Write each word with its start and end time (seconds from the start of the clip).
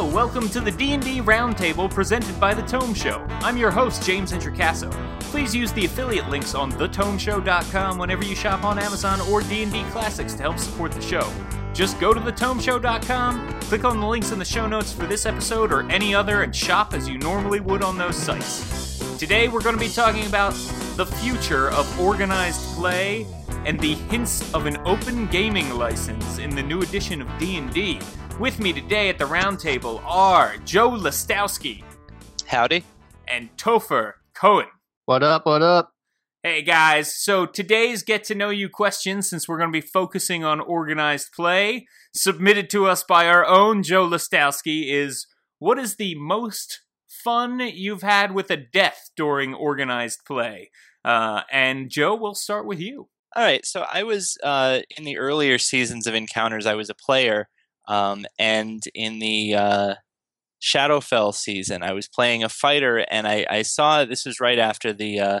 Welcome 0.00 0.48
to 0.50 0.60
the 0.60 0.70
D&D 0.70 1.20
Roundtable 1.20 1.90
presented 1.90 2.40
by 2.40 2.54
The 2.54 2.62
Tome 2.62 2.94
Show. 2.94 3.24
I'm 3.42 3.58
your 3.58 3.70
host, 3.70 4.02
James 4.02 4.32
Introcaso. 4.32 4.90
Please 5.20 5.54
use 5.54 5.72
the 5.72 5.84
affiliate 5.84 6.28
links 6.30 6.54
on 6.54 6.72
thetomeshow.com 6.72 7.98
whenever 7.98 8.24
you 8.24 8.34
shop 8.34 8.64
on 8.64 8.78
Amazon 8.78 9.20
or 9.20 9.42
D&D 9.42 9.84
Classics 9.90 10.32
to 10.34 10.42
help 10.42 10.58
support 10.58 10.92
the 10.92 11.02
show. 11.02 11.30
Just 11.74 12.00
go 12.00 12.14
to 12.14 12.20
thetomeshow.com, 12.20 13.60
click 13.60 13.84
on 13.84 14.00
the 14.00 14.06
links 14.06 14.32
in 14.32 14.38
the 14.38 14.44
show 14.44 14.66
notes 14.66 14.90
for 14.90 15.06
this 15.06 15.26
episode 15.26 15.70
or 15.70 15.88
any 15.90 16.14
other, 16.14 16.42
and 16.42 16.56
shop 16.56 16.94
as 16.94 17.06
you 17.06 17.18
normally 17.18 17.60
would 17.60 17.82
on 17.82 17.98
those 17.98 18.16
sites. 18.16 19.18
Today 19.18 19.48
we're 19.48 19.60
going 19.60 19.76
to 19.76 19.80
be 19.80 19.90
talking 19.90 20.26
about 20.26 20.54
the 20.96 21.04
future 21.06 21.70
of 21.72 22.00
organized 22.00 22.74
play 22.74 23.26
and 23.66 23.78
the 23.78 23.94
hints 23.94 24.52
of 24.54 24.64
an 24.64 24.78
open 24.86 25.26
gaming 25.26 25.68
license 25.74 26.38
in 26.38 26.50
the 26.50 26.62
new 26.62 26.80
edition 26.80 27.20
of 27.20 27.28
D&D. 27.38 28.00
With 28.40 28.58
me 28.58 28.72
today 28.72 29.10
at 29.10 29.18
the 29.18 29.26
roundtable 29.26 30.02
are 30.02 30.56
Joe 30.64 30.92
Lastowski 30.92 31.84
Howdy. 32.46 32.82
and 33.28 33.54
Topher 33.58 34.14
Cohen. 34.32 34.68
What 35.04 35.22
up? 35.22 35.44
What 35.44 35.60
up? 35.60 35.92
Hey 36.42 36.62
guys, 36.62 37.14
so 37.14 37.44
today's 37.44 38.02
get 38.02 38.24
to 38.24 38.34
know 38.34 38.48
you 38.48 38.70
question, 38.70 39.20
since 39.20 39.46
we're 39.46 39.58
going 39.58 39.70
to 39.70 39.78
be 39.78 39.86
focusing 39.86 40.42
on 40.42 40.58
organized 40.58 41.32
play, 41.36 41.86
submitted 42.14 42.70
to 42.70 42.86
us 42.86 43.04
by 43.04 43.26
our 43.26 43.44
own 43.44 43.82
Joe 43.82 44.08
Lastowski, 44.08 44.90
is 44.90 45.26
what 45.58 45.78
is 45.78 45.96
the 45.96 46.14
most 46.14 46.80
fun 47.06 47.60
you've 47.60 48.00
had 48.00 48.32
with 48.32 48.50
a 48.50 48.56
death 48.56 49.10
during 49.16 49.52
organized 49.52 50.20
play? 50.26 50.70
Uh, 51.04 51.42
and 51.52 51.90
Joe, 51.90 52.14
we'll 52.14 52.34
start 52.34 52.64
with 52.64 52.80
you. 52.80 53.10
All 53.36 53.44
right. 53.44 53.66
So 53.66 53.84
I 53.92 54.02
was 54.02 54.38
uh, 54.42 54.80
in 54.96 55.04
the 55.04 55.18
earlier 55.18 55.58
seasons 55.58 56.06
of 56.06 56.14
Encounters. 56.14 56.64
I 56.64 56.74
was 56.74 56.88
a 56.88 56.94
player, 56.94 57.50
um, 57.90 58.24
and 58.38 58.84
in 58.94 59.18
the 59.18 59.54
uh, 59.56 59.94
Shadowfell 60.62 61.34
season, 61.34 61.82
I 61.82 61.92
was 61.92 62.06
playing 62.06 62.44
a 62.44 62.48
fighter, 62.48 62.98
and 63.10 63.26
I, 63.26 63.44
I 63.50 63.62
saw 63.62 64.04
this 64.04 64.24
was 64.24 64.38
right 64.38 64.60
after 64.60 64.92
the 64.92 65.18
uh, 65.18 65.40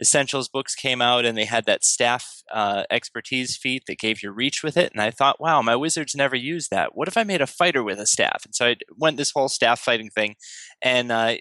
Essentials 0.00 0.48
books 0.48 0.74
came 0.74 1.02
out, 1.02 1.26
and 1.26 1.36
they 1.36 1.44
had 1.44 1.66
that 1.66 1.84
staff 1.84 2.42
uh, 2.50 2.84
expertise 2.90 3.54
feat 3.54 3.82
that 3.86 3.98
gave 3.98 4.22
you 4.22 4.30
reach 4.30 4.62
with 4.62 4.78
it. 4.78 4.92
And 4.92 5.02
I 5.02 5.10
thought, 5.10 5.42
wow, 5.42 5.60
my 5.60 5.76
wizards 5.76 6.14
never 6.14 6.36
use 6.36 6.68
that. 6.70 6.96
What 6.96 7.06
if 7.06 7.18
I 7.18 7.22
made 7.22 7.42
a 7.42 7.46
fighter 7.46 7.84
with 7.84 8.00
a 8.00 8.06
staff? 8.06 8.46
And 8.46 8.54
so 8.54 8.68
I 8.68 8.76
went 8.96 9.18
this 9.18 9.32
whole 9.32 9.50
staff 9.50 9.78
fighting 9.78 10.08
thing, 10.08 10.36
and 10.80 11.12
uh, 11.12 11.34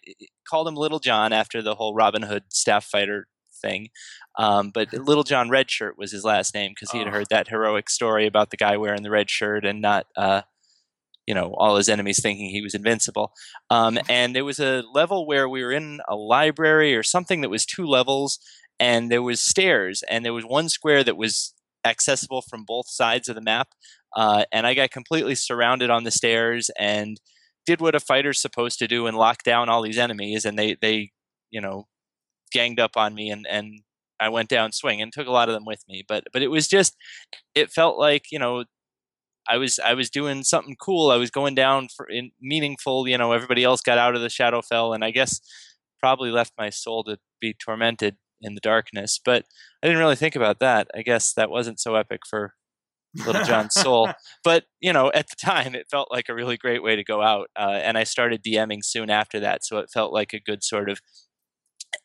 called 0.46 0.68
him 0.68 0.76
Little 0.76 1.00
John 1.00 1.32
after 1.32 1.62
the 1.62 1.76
whole 1.76 1.96
Robin 1.96 2.24
Hood 2.24 2.44
staff 2.50 2.84
fighter 2.84 3.28
thing. 3.60 3.90
Um, 4.38 4.72
but 4.74 4.92
Little 4.94 5.24
John 5.24 5.50
Redshirt 5.50 5.94
was 5.98 6.12
his 6.12 6.24
last 6.24 6.54
name 6.54 6.72
because 6.72 6.92
he 6.92 7.00
had 7.00 7.08
Oh. 7.08 7.12
heard 7.12 7.28
that 7.30 7.48
heroic 7.50 7.90
story 7.90 8.26
about 8.26 8.52
the 8.52 8.58
guy 8.58 8.78
wearing 8.78 9.04
the 9.04 9.12
red 9.12 9.30
shirt 9.30 9.66
and 9.66 9.82
not, 9.82 10.08
uh, 10.18 10.42
you 11.28 11.36
know, 11.36 11.54
all 11.58 11.76
his 11.78 11.90
enemies 11.90 12.22
thinking 12.22 12.50
he 12.50 12.62
was 12.62 12.74
invincible. 12.74 13.34
Um, 13.70 14.00
and 14.10 14.36
there 14.36 14.46
was 14.46 14.60
a 14.60 14.84
level 14.94 15.28
where 15.28 15.48
we 15.48 15.64
were 15.64 15.72
in 15.72 16.00
a 16.08 16.16
library 16.16 16.96
or 16.96 17.04
something 17.04 17.42
that 17.42 17.50
was 17.50 17.66
two 17.66 17.86
levels, 17.86 18.40
and 18.80 19.12
there 19.12 19.22
was 19.24 19.40
stairs, 19.40 20.04
and 20.10 20.24
there 20.26 20.34
was 20.34 20.46
one 20.46 20.70
square 20.70 21.04
that 21.04 21.18
was 21.18 21.54
accessible 21.86 22.42
from 22.42 22.64
both 22.66 22.90
sides 22.90 23.30
of 23.30 23.36
the 23.36 23.42
map. 23.42 23.70
Uh, 24.16 24.44
and 24.52 24.66
I 24.66 24.74
got 24.74 24.90
completely 24.92 25.36
surrounded 25.36 25.90
on 25.90 26.04
the 26.04 26.12
stairs 26.12 26.70
and 26.80 27.20
did 27.66 27.80
what 27.80 27.94
a 27.96 28.00
fighter's 28.00 28.42
supposed 28.42 28.80
to 28.80 28.88
do 28.88 29.06
and 29.06 29.16
locked 29.16 29.46
down 29.46 29.70
all 29.70 29.82
these 29.84 29.98
enemies, 30.00 30.46
and 30.46 30.58
they 30.58 30.76
they 30.82 31.12
you 31.52 31.62
know 31.62 31.88
ganged 32.52 32.80
up 32.80 32.98
on 32.98 33.14
me 33.14 33.30
and 33.30 33.46
and 33.48 33.82
I 34.20 34.30
went 34.30 34.50
down 34.50 34.72
swing 34.72 35.02
and 35.02 35.14
took 35.14 35.28
a 35.28 35.32
lot 35.32 35.50
of 35.50 35.56
them 35.56 35.66
with 35.66 35.84
me. 35.88 36.04
But 36.08 36.26
but 36.34 36.42
it 36.42 36.50
was 36.50 36.68
just 36.68 36.96
it 37.56 37.72
felt 37.72 37.98
like 37.98 38.32
you 38.32 38.40
know 38.40 38.66
I 39.48 39.58
was 39.58 39.80
I 39.80 39.94
was 39.94 40.10
doing 40.10 40.44
something 40.44 40.76
cool. 40.76 41.10
I 41.10 41.18
was 41.18 41.32
going 41.32 41.56
down 41.56 41.88
for 41.96 42.08
in 42.08 42.32
meaningful. 42.42 43.08
You 43.08 43.18
know, 43.18 43.32
everybody 43.32 43.64
else 43.64 43.82
got 43.82 43.98
out 43.98 44.16
of 44.16 44.22
the 44.22 44.28
Shadowfell, 44.28 44.94
and 44.94 45.04
I 45.04 45.12
guess 45.12 45.42
probably 46.00 46.32
left 46.32 46.54
my 46.58 46.70
soul 46.70 47.04
to 47.06 47.18
be 47.42 47.54
tormented 47.54 48.18
in 48.42 48.56
the 48.56 48.62
darkness. 48.62 49.20
But 49.24 49.46
I 49.82 49.88
didn't 49.88 50.00
really 50.00 50.16
think 50.16 50.36
about 50.36 50.60
that. 50.60 50.88
I 50.96 51.02
guess 51.02 51.34
that 51.34 51.50
wasn't 51.50 51.80
so 51.80 51.96
epic 51.96 52.22
for 52.30 52.54
Little 53.26 53.44
John's 53.46 53.74
soul. 53.74 54.10
But 54.44 54.66
you 54.80 54.94
know, 54.94 55.12
at 55.14 55.30
the 55.30 55.36
time, 55.36 55.76
it 55.76 55.88
felt 55.90 56.12
like 56.12 56.30
a 56.30 56.36
really 56.36 56.58
great 56.58 56.84
way 56.84 56.96
to 56.96 57.04
go 57.04 57.22
out. 57.22 57.50
Uh, 57.58 57.80
and 57.82 57.98
I 57.98 58.04
started 58.04 58.44
DMing 58.44 58.84
soon 58.84 59.10
after 59.10 59.40
that, 59.40 59.66
so 59.66 59.78
it 59.78 59.90
felt 59.92 60.14
like 60.14 60.34
a 60.34 60.40
good 60.40 60.64
sort 60.64 60.90
of 60.90 61.02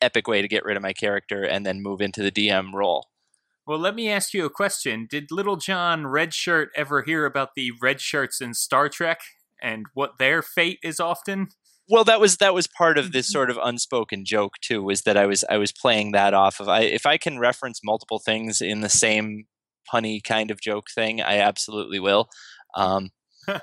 epic 0.01 0.27
way 0.27 0.41
to 0.41 0.47
get 0.47 0.65
rid 0.65 0.77
of 0.77 0.83
my 0.83 0.93
character 0.93 1.43
and 1.43 1.65
then 1.65 1.81
move 1.81 2.01
into 2.01 2.21
the 2.21 2.31
DM 2.31 2.73
role. 2.73 3.07
Well, 3.67 3.79
let 3.79 3.95
me 3.95 4.09
ask 4.09 4.33
you 4.33 4.45
a 4.45 4.49
question. 4.49 5.07
Did 5.09 5.31
Little 5.31 5.55
John 5.55 6.03
Redshirt 6.03 6.67
ever 6.75 7.01
hear 7.01 7.25
about 7.25 7.55
the 7.55 7.71
red 7.81 7.99
shirts 7.99 8.39
in 8.39 8.53
Star 8.53 8.89
Trek 8.89 9.21
and 9.61 9.85
what 9.93 10.19
their 10.19 10.43
fate 10.43 10.79
is 10.83 10.99
often? 10.99 11.47
Well, 11.89 12.03
that 12.03 12.19
was 12.19 12.37
that 12.37 12.53
was 12.53 12.67
part 12.67 12.97
of 12.97 13.11
this 13.11 13.31
sort 13.31 13.49
of 13.49 13.59
unspoken 13.63 14.25
joke 14.25 14.55
too. 14.61 14.83
Was 14.83 15.03
that 15.03 15.17
I 15.17 15.25
was 15.25 15.43
I 15.49 15.57
was 15.57 15.71
playing 15.71 16.11
that 16.11 16.33
off 16.33 16.59
of 16.59 16.67
I 16.67 16.81
if 16.81 17.05
I 17.05 17.17
can 17.17 17.39
reference 17.39 17.81
multiple 17.83 18.19
things 18.19 18.61
in 18.61 18.81
the 18.81 18.89
same 18.89 19.45
punny 19.91 20.23
kind 20.23 20.49
of 20.49 20.61
joke 20.61 20.87
thing, 20.93 21.21
I 21.21 21.37
absolutely 21.37 21.99
will. 21.99 22.29
Um, 22.75 23.11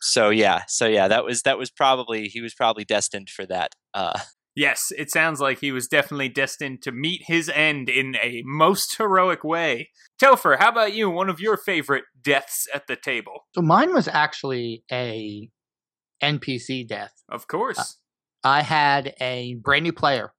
so 0.00 0.30
yeah, 0.30 0.62
so 0.68 0.86
yeah, 0.86 1.08
that 1.08 1.24
was 1.24 1.42
that 1.42 1.58
was 1.58 1.70
probably 1.70 2.28
he 2.28 2.40
was 2.40 2.54
probably 2.54 2.84
destined 2.84 3.28
for 3.28 3.44
that. 3.46 3.72
Uh, 3.92 4.18
Yes, 4.56 4.92
it 4.96 5.10
sounds 5.10 5.40
like 5.40 5.58
he 5.58 5.72
was 5.72 5.88
definitely 5.88 6.28
destined 6.28 6.80
to 6.82 6.92
meet 6.92 7.22
his 7.26 7.48
end 7.48 7.88
in 7.88 8.16
a 8.22 8.42
most 8.44 8.96
heroic 8.98 9.42
way. 9.42 9.90
Topher, 10.20 10.58
how 10.58 10.68
about 10.68 10.94
you? 10.94 11.10
One 11.10 11.28
of 11.28 11.40
your 11.40 11.56
favorite 11.56 12.04
deaths 12.22 12.68
at 12.72 12.86
the 12.86 12.96
table? 12.96 13.46
So 13.54 13.62
mine 13.62 13.92
was 13.92 14.06
actually 14.06 14.84
a 14.92 15.50
NPC 16.22 16.86
death. 16.86 17.12
Of 17.28 17.48
course. 17.48 17.78
Uh, 17.78 17.84
I 18.44 18.62
had 18.62 19.14
a 19.20 19.54
brand 19.54 19.84
new 19.84 19.92
player, 19.92 20.32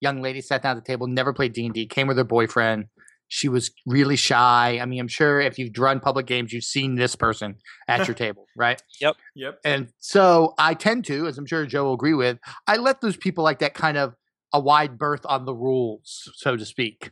young 0.00 0.20
lady 0.20 0.40
sat 0.40 0.62
down 0.62 0.76
at 0.76 0.84
the 0.84 0.88
table, 0.88 1.06
never 1.06 1.32
played 1.32 1.54
D 1.54 1.64
and 1.64 1.74
D, 1.74 1.86
came 1.86 2.06
with 2.06 2.18
her 2.18 2.24
boyfriend. 2.24 2.86
She 3.34 3.48
was 3.48 3.70
really 3.86 4.16
shy. 4.16 4.78
I 4.78 4.84
mean, 4.84 5.00
I'm 5.00 5.08
sure 5.08 5.40
if 5.40 5.58
you've 5.58 5.70
run 5.78 6.00
public 6.00 6.26
games, 6.26 6.52
you've 6.52 6.64
seen 6.64 6.96
this 6.96 7.16
person 7.16 7.54
at 7.88 8.06
your 8.06 8.14
table, 8.14 8.44
right? 8.54 8.82
yep. 9.00 9.16
Yep. 9.34 9.58
And 9.64 9.88
so 10.00 10.52
I 10.58 10.74
tend 10.74 11.06
to, 11.06 11.26
as 11.26 11.38
I'm 11.38 11.46
sure 11.46 11.64
Joe 11.64 11.84
will 11.84 11.94
agree 11.94 12.12
with, 12.12 12.38
I 12.66 12.76
let 12.76 13.00
those 13.00 13.16
people 13.16 13.42
like 13.42 13.60
that 13.60 13.72
kind 13.72 13.96
of 13.96 14.14
a 14.52 14.60
wide 14.60 14.98
berth 14.98 15.24
on 15.24 15.46
the 15.46 15.54
rules, 15.54 16.30
so 16.34 16.56
to 16.58 16.66
speak. 16.66 17.10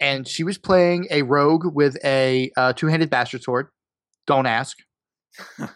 And 0.00 0.26
she 0.26 0.42
was 0.42 0.56
playing 0.56 1.06
a 1.10 1.20
rogue 1.20 1.66
with 1.74 1.98
a 2.02 2.50
uh, 2.56 2.72
two-handed 2.72 3.10
bastard 3.10 3.42
sword. 3.42 3.68
Don't 4.26 4.46
ask. 4.46 4.78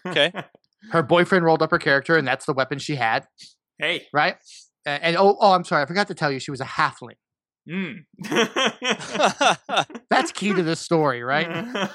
okay, 0.06 0.33
Her 0.91 1.03
boyfriend 1.03 1.44
rolled 1.44 1.60
up 1.60 1.71
her 1.71 1.78
character, 1.78 2.16
and 2.16 2.27
that's 2.27 2.47
the 2.47 2.54
weapon 2.54 2.78
she 2.78 2.94
had, 2.94 3.27
hey. 3.78 4.06
right? 4.15 4.37
A- 4.87 5.04
And, 5.04 5.16
oh, 5.19 5.37
oh, 5.38 5.53
I'm 5.53 5.65
sorry, 5.65 5.83
I 5.83 5.87
forgot 5.87 6.09
to 6.09 6.15
tell 6.15 6.31
you, 6.33 6.38
she 6.41 6.50
was 6.50 6.62
a 6.62 6.65
halfling. 6.65 7.16
Mm. 7.69 8.05
That's 10.11 10.33
key 10.33 10.53
to 10.53 10.63
this 10.63 10.81
story, 10.81 11.23
right? 11.23 11.89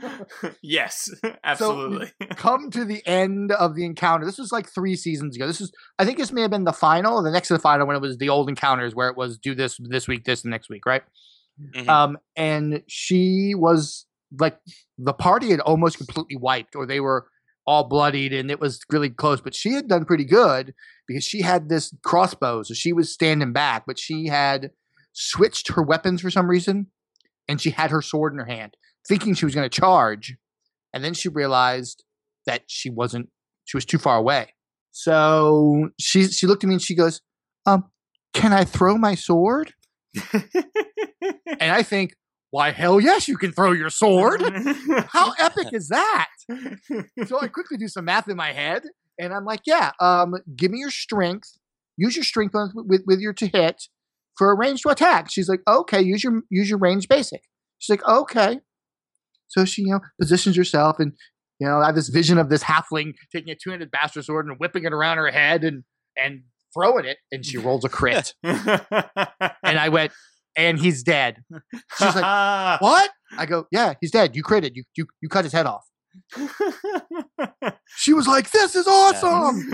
yes, 0.62 1.10
absolutely. 1.44 2.10
Come 2.36 2.70
to 2.70 2.84
the 2.84 3.06
end 3.06 3.52
of 3.52 3.74
the 3.74 3.84
encounter. 3.84 4.24
This 4.24 4.38
was 4.38 4.52
like 4.52 4.68
three 4.68 4.96
seasons 4.96 5.36
ago. 5.36 5.46
This 5.46 5.60
is, 5.60 5.72
I 5.98 6.04
think, 6.04 6.18
this 6.18 6.32
may 6.32 6.42
have 6.42 6.50
been 6.50 6.64
the 6.64 6.72
final, 6.72 7.22
the 7.22 7.30
next 7.30 7.48
to 7.48 7.54
the 7.54 7.60
final, 7.60 7.86
when 7.86 7.96
it 7.96 8.02
was 8.02 8.18
the 8.18 8.28
old 8.28 8.48
encounters, 8.48 8.94
where 8.94 9.08
it 9.08 9.16
was 9.16 9.38
do 9.38 9.54
this 9.54 9.76
this 9.80 10.08
week, 10.08 10.24
this, 10.24 10.44
and 10.44 10.50
next 10.50 10.68
week, 10.68 10.86
right? 10.86 11.02
Mhm. 11.74 11.88
Um, 11.88 12.18
and 12.36 12.82
she 12.88 13.54
was 13.54 14.06
like, 14.38 14.58
the 14.98 15.12
party 15.12 15.50
had 15.50 15.60
almost 15.60 15.98
completely 15.98 16.36
wiped, 16.36 16.74
or 16.74 16.86
they 16.86 17.00
were 17.00 17.26
all 17.66 17.84
bloodied, 17.84 18.32
and 18.32 18.50
it 18.50 18.60
was 18.60 18.80
really 18.90 19.10
close. 19.10 19.40
But 19.40 19.54
she 19.54 19.72
had 19.74 19.88
done 19.88 20.04
pretty 20.04 20.24
good 20.24 20.74
because 21.06 21.22
she 21.24 21.42
had 21.42 21.68
this 21.68 21.94
crossbow, 22.02 22.62
so 22.62 22.74
she 22.74 22.92
was 22.92 23.12
standing 23.12 23.52
back, 23.52 23.84
but 23.86 23.98
she 23.98 24.26
had 24.26 24.70
switched 25.12 25.72
her 25.72 25.82
weapons 25.82 26.20
for 26.20 26.30
some 26.30 26.48
reason, 26.48 26.86
and 27.48 27.60
she 27.60 27.70
had 27.70 27.90
her 27.90 28.02
sword 28.02 28.32
in 28.32 28.38
her 28.38 28.46
hand, 28.46 28.76
thinking 29.06 29.34
she 29.34 29.44
was 29.44 29.54
going 29.54 29.68
to 29.68 29.80
charge, 29.80 30.36
and 30.92 31.04
then 31.04 31.14
she 31.14 31.28
realized 31.28 32.04
that 32.46 32.62
she 32.66 32.90
wasn't. 32.90 33.28
She 33.64 33.76
was 33.76 33.84
too 33.84 33.98
far 33.98 34.16
away. 34.16 34.54
So 34.90 35.90
she 35.98 36.24
she 36.28 36.46
looked 36.46 36.64
at 36.64 36.68
me 36.68 36.74
and 36.74 36.82
she 36.82 36.94
goes, 36.94 37.20
"Um, 37.66 37.84
can 38.34 38.52
I 38.52 38.64
throw 38.64 38.96
my 38.96 39.14
sword?" 39.14 39.72
And 41.60 41.70
I 41.70 41.82
think, 41.82 42.14
why 42.50 42.70
hell 42.70 43.00
yes, 43.00 43.28
you 43.28 43.36
can 43.36 43.52
throw 43.52 43.72
your 43.72 43.88
sword. 43.88 44.42
How 45.08 45.32
epic 45.38 45.68
is 45.72 45.88
that? 45.88 46.28
So 47.26 47.40
I 47.40 47.48
quickly 47.48 47.76
do 47.78 47.88
some 47.88 48.04
math 48.04 48.28
in 48.28 48.36
my 48.36 48.52
head, 48.52 48.82
and 49.18 49.32
I'm 49.32 49.44
like, 49.44 49.60
yeah, 49.64 49.92
um, 50.00 50.34
give 50.56 50.70
me 50.70 50.78
your 50.78 50.90
strength. 50.90 51.56
Use 51.96 52.16
your 52.16 52.24
strength 52.24 52.52
bonus 52.52 52.72
with, 52.74 53.02
with 53.06 53.20
your 53.20 53.32
to 53.34 53.46
hit 53.46 53.84
for 54.36 54.50
a 54.50 54.56
range 54.56 54.82
to 54.82 54.88
attack. 54.88 55.30
She's 55.30 55.48
like, 55.48 55.60
okay, 55.68 56.00
use 56.00 56.24
your 56.24 56.42
use 56.50 56.68
your 56.68 56.78
range 56.78 57.08
basic. 57.08 57.42
She's 57.78 57.90
like, 57.90 58.06
okay. 58.06 58.60
So 59.48 59.64
she, 59.64 59.82
you 59.82 59.88
know, 59.88 60.00
positions 60.20 60.56
herself, 60.56 60.98
and 60.98 61.12
you 61.58 61.66
know, 61.66 61.78
I 61.78 61.86
have 61.86 61.94
this 61.94 62.08
vision 62.08 62.38
of 62.38 62.48
this 62.48 62.64
halfling 62.64 63.14
taking 63.34 63.52
a 63.52 63.56
two-handed 63.56 63.90
bastard 63.90 64.24
sword 64.24 64.46
and 64.46 64.58
whipping 64.58 64.84
it 64.84 64.92
around 64.92 65.18
her 65.18 65.30
head 65.30 65.64
and 65.64 65.84
and 66.16 66.42
throwing 66.74 67.04
it, 67.04 67.18
and 67.30 67.44
she 67.44 67.58
rolls 67.58 67.84
a 67.84 67.88
crit. 67.88 68.34
and 68.42 68.58
I 69.64 69.88
went, 69.90 70.12
and 70.56 70.78
he's 70.78 71.02
dead. 71.02 71.42
She's 71.98 72.14
like, 72.14 72.80
what? 72.80 73.10
I 73.36 73.46
go, 73.46 73.66
yeah, 73.70 73.94
he's 74.00 74.10
dead. 74.10 74.34
You 74.34 74.42
critted. 74.42 74.72
You 74.74 74.84
you 74.96 75.06
you 75.20 75.28
cut 75.28 75.44
his 75.44 75.52
head 75.52 75.66
off. 75.66 75.86
She 77.96 78.12
was 78.12 78.26
like, 78.26 78.50
"This 78.50 78.74
is 78.74 78.86
awesome." 78.86 79.70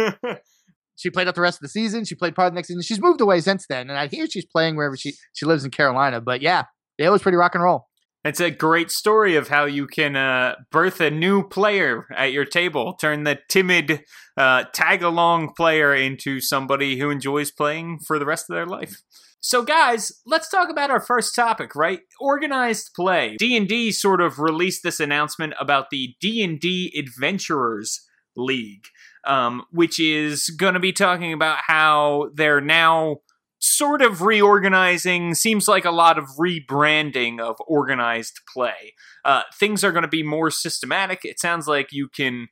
She 0.99 1.11
played 1.11 1.29
up 1.29 1.35
the 1.35 1.41
rest 1.41 1.59
of 1.59 1.63
the 1.63 1.69
season. 1.69 2.05
She 2.05 2.15
played 2.15 2.35
part 2.35 2.49
of 2.49 2.53
the 2.53 2.57
next 2.57 2.69
season. 2.69 2.83
She's 2.83 3.01
moved 3.01 3.21
away 3.21 3.41
since 3.41 3.67
then, 3.69 3.89
and 3.89 3.99
I 3.99 4.09
hear 4.09 4.27
she's 4.27 4.47
playing 4.47 4.77
wherever 4.77 4.97
she 4.97 5.15
she 5.33 5.47
lives 5.47 5.65
in 5.65 5.71
Carolina. 5.71 6.21
But 6.21 6.43
yeah, 6.43 6.65
it 6.99 7.09
was 7.11 7.23
pretty 7.23 7.37
rock 7.37 7.55
and 7.55 7.63
roll. 7.63 7.87
It's 8.25 8.41
a 8.41 8.51
great 8.51 8.91
story 8.91 9.37
of 9.37 9.49
how 9.49 9.65
you 9.65 9.87
can 9.87 10.17
uh, 10.17 10.57
birth 10.73 11.01
a 11.01 11.11
new 11.11 11.47
player 11.47 12.07
at 12.15 12.33
your 12.33 12.45
table, 12.45 12.95
turn 12.95 13.23
the 13.23 13.39
timid 13.49 14.03
uh, 14.37 14.65
tag 14.75 15.03
along 15.03 15.55
player 15.57 15.95
into 15.95 16.41
somebody 16.41 16.99
who 16.99 17.11
enjoys 17.11 17.51
playing 17.53 18.01
for 18.07 18.19
the 18.19 18.27
rest 18.27 18.51
of 18.51 18.55
their 18.55 18.67
life. 18.67 19.03
So 19.41 19.63
guys, 19.63 20.11
let's 20.27 20.51
talk 20.51 20.69
about 20.69 20.91
our 20.91 21.01
first 21.01 21.35
topic, 21.35 21.77
right? 21.77 22.01
Organized 22.21 22.91
play. 22.95 23.37
D&D 23.39 23.93
sort 23.93 24.21
of 24.21 24.41
released 24.41 24.83
this 24.83 24.99
announcement 24.99 25.55
about 25.61 25.91
the 25.91 26.17
D&D 26.21 26.93
Adventurers 26.99 28.01
League, 28.37 28.87
um, 29.27 29.65
which 29.71 29.99
is 29.99 30.49
going 30.51 30.75
to 30.75 30.81
be 30.81 30.93
talking 30.93 31.33
about 31.33 31.59
how 31.67 32.31
they're 32.35 32.61
now 32.61 33.19
sort 33.61 34.03
of 34.03 34.23
reorganizing 34.23 35.35
seems 35.35 35.67
like 35.67 35.85
a 35.85 35.91
lot 35.91 36.19
of 36.19 36.27
rebranding 36.39 37.41
of 37.41 37.57
organized 37.67 38.41
play. 38.53 38.95
Uh, 39.25 39.43
things 39.59 39.83
are 39.83 39.93
going 39.93 40.03
to 40.03 40.09
be 40.09 40.23
more 40.23 40.51
systematic. 40.51 41.21
It 41.25 41.41
sounds 41.41 41.67
like 41.67 41.89
you 41.91 42.09
can 42.09 42.49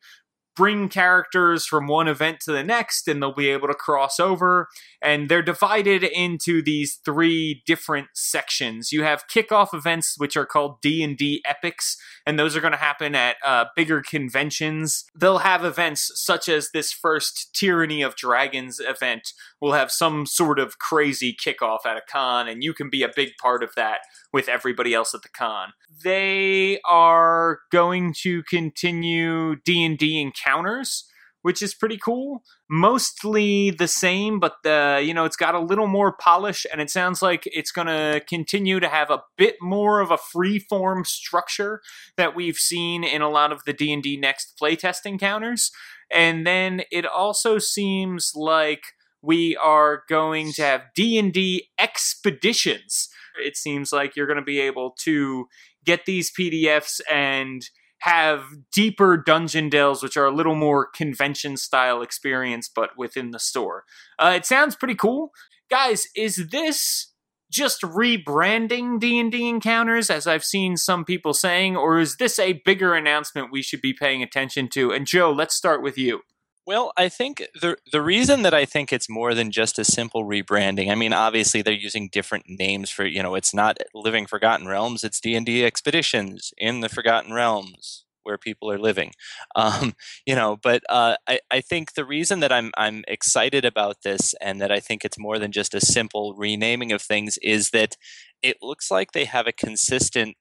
bring 0.56 0.88
characters 0.88 1.66
from 1.66 1.86
one 1.86 2.08
event 2.08 2.40
to 2.40 2.52
the 2.52 2.64
next 2.64 3.06
and 3.06 3.22
they'll 3.22 3.34
be 3.34 3.50
able 3.50 3.68
to 3.68 3.74
cross 3.74 4.18
over. 4.18 4.68
And 5.02 5.28
they're 5.28 5.42
divided 5.42 6.02
into 6.02 6.62
these 6.62 6.94
three 7.04 7.62
different 7.66 8.08
sections. 8.14 8.90
You 8.90 9.04
have 9.04 9.28
kickoff 9.28 9.74
events 9.74 10.14
which 10.18 10.36
are 10.36 10.46
called 10.46 10.80
d&d 10.80 11.42
epics 11.46 11.96
and 12.26 12.38
those 12.38 12.56
are 12.56 12.60
going 12.60 12.72
to 12.72 12.78
happen 12.78 13.14
at 13.14 13.36
uh, 13.44 13.66
bigger 13.76 14.02
conventions. 14.02 15.04
They'll 15.14 15.38
have 15.38 15.64
events 15.64 16.10
such 16.14 16.48
as 16.48 16.70
this 16.72 16.92
first 16.92 17.54
tyranny 17.54 18.02
of 18.02 18.16
dragons 18.16 18.80
event 18.80 19.32
will 19.60 19.72
have 19.72 19.90
some 19.90 20.26
sort 20.26 20.58
of 20.58 20.78
crazy 20.78 21.34
kickoff 21.34 21.86
at 21.86 21.96
a 21.96 22.02
con 22.10 22.48
and 22.48 22.62
you 22.62 22.74
can 22.74 22.90
be 22.90 23.02
a 23.02 23.10
big 23.14 23.30
part 23.40 23.62
of 23.62 23.70
that 23.76 24.00
with 24.32 24.48
everybody 24.48 24.94
else 24.94 25.14
at 25.14 25.22
the 25.22 25.28
con. 25.28 25.72
They 26.04 26.80
are 26.84 27.60
going 27.72 28.14
to 28.22 28.42
continue 28.42 29.56
D&D 29.56 30.20
encounters, 30.20 31.08
which 31.42 31.62
is 31.62 31.74
pretty 31.74 31.96
cool. 31.96 32.42
Mostly 32.68 33.70
the 33.70 33.88
same, 33.88 34.40
but 34.40 34.56
the 34.62 35.02
you 35.04 35.14
know, 35.14 35.24
it's 35.24 35.36
got 35.36 35.54
a 35.54 35.60
little 35.60 35.86
more 35.86 36.12
polish 36.12 36.66
and 36.70 36.80
it 36.80 36.90
sounds 36.90 37.22
like 37.22 37.44
it's 37.46 37.70
going 37.70 37.86
to 37.86 38.20
continue 38.28 38.80
to 38.80 38.88
have 38.88 39.10
a 39.10 39.22
bit 39.38 39.56
more 39.62 40.00
of 40.00 40.10
a 40.10 40.18
free 40.18 40.58
form 40.58 41.04
structure 41.04 41.80
that 42.16 42.34
we've 42.34 42.58
seen 42.58 43.04
in 43.04 43.22
a 43.22 43.30
lot 43.30 43.52
of 43.52 43.62
the 43.64 43.72
D&D 43.72 44.18
next 44.18 44.58
playtest 44.60 45.06
encounters. 45.06 45.70
And 46.12 46.46
then 46.46 46.82
it 46.92 47.06
also 47.06 47.58
seems 47.58 48.32
like 48.34 48.82
we 49.22 49.56
are 49.56 50.02
going 50.08 50.52
to 50.52 50.62
have 50.62 50.82
D&D 50.94 51.68
expeditions 51.78 53.08
it 53.38 53.56
seems 53.56 53.92
like 53.92 54.16
you're 54.16 54.26
going 54.26 54.38
to 54.38 54.42
be 54.42 54.60
able 54.60 54.94
to 55.00 55.48
get 55.84 56.06
these 56.06 56.30
PDFs 56.30 57.00
and 57.10 57.62
have 58.00 58.44
deeper 58.72 59.16
dungeon 59.16 59.68
delves, 59.68 60.02
which 60.02 60.16
are 60.16 60.26
a 60.26 60.34
little 60.34 60.54
more 60.54 60.86
convention 60.86 61.56
style 61.56 62.02
experience, 62.02 62.70
but 62.72 62.90
within 62.96 63.30
the 63.30 63.38
store. 63.38 63.84
Uh, 64.18 64.34
it 64.36 64.44
sounds 64.44 64.76
pretty 64.76 64.94
cool, 64.94 65.30
guys. 65.70 66.06
Is 66.14 66.48
this 66.50 67.12
just 67.50 67.82
rebranding 67.82 69.00
D&D 69.00 69.48
encounters 69.48 70.10
as 70.10 70.26
I've 70.26 70.44
seen 70.44 70.76
some 70.76 71.04
people 71.04 71.32
saying 71.32 71.76
or 71.76 72.00
is 72.00 72.16
this 72.16 72.40
a 72.40 72.60
bigger 72.64 72.94
announcement 72.94 73.52
we 73.52 73.62
should 73.62 73.80
be 73.80 73.92
paying 73.92 74.20
attention 74.20 74.68
to 74.70 74.90
and 74.90 75.06
Joe 75.06 75.30
let's 75.30 75.54
start 75.54 75.80
with 75.80 75.96
you 75.96 76.22
well, 76.66 76.92
I 76.96 77.08
think 77.08 77.44
the 77.60 77.76
the 77.92 78.02
reason 78.02 78.42
that 78.42 78.54
I 78.54 78.64
think 78.64 78.92
it's 78.92 79.08
more 79.08 79.34
than 79.34 79.50
just 79.52 79.78
a 79.78 79.84
simple 79.84 80.24
rebranding. 80.24 80.90
I 80.90 80.96
mean, 80.96 81.12
obviously 81.12 81.62
they're 81.62 81.72
using 81.72 82.08
different 82.10 82.46
names 82.48 82.90
for 82.90 83.06
you 83.06 83.22
know, 83.22 83.34
it's 83.36 83.54
not 83.54 83.78
Living 83.94 84.26
Forgotten 84.26 84.66
Realms, 84.66 85.04
it's 85.04 85.20
D 85.20 85.36
and 85.36 85.46
D 85.46 85.64
Expeditions 85.64 86.52
in 86.58 86.80
the 86.80 86.88
Forgotten 86.88 87.32
Realms 87.32 88.04
where 88.24 88.36
people 88.36 88.70
are 88.70 88.78
living. 88.78 89.12
Um, 89.54 89.94
you 90.26 90.34
know, 90.34 90.58
but 90.62 90.82
uh, 90.90 91.16
I 91.26 91.40
I 91.50 91.60
think 91.62 91.94
the 91.94 92.04
reason 92.04 92.40
that 92.40 92.52
I'm 92.52 92.72
I'm 92.76 93.04
excited 93.08 93.64
about 93.64 94.02
this 94.02 94.34
and 94.40 94.60
that 94.60 94.70
I 94.70 94.80
think 94.80 95.04
it's 95.04 95.18
more 95.18 95.38
than 95.38 95.50
just 95.52 95.74
a 95.74 95.80
simple 95.80 96.34
renaming 96.34 96.92
of 96.92 97.00
things 97.00 97.38
is 97.42 97.70
that 97.70 97.96
it 98.42 98.58
looks 98.60 98.90
like 98.90 99.12
they 99.12 99.24
have 99.24 99.46
a 99.46 99.52
consistent 99.52 100.36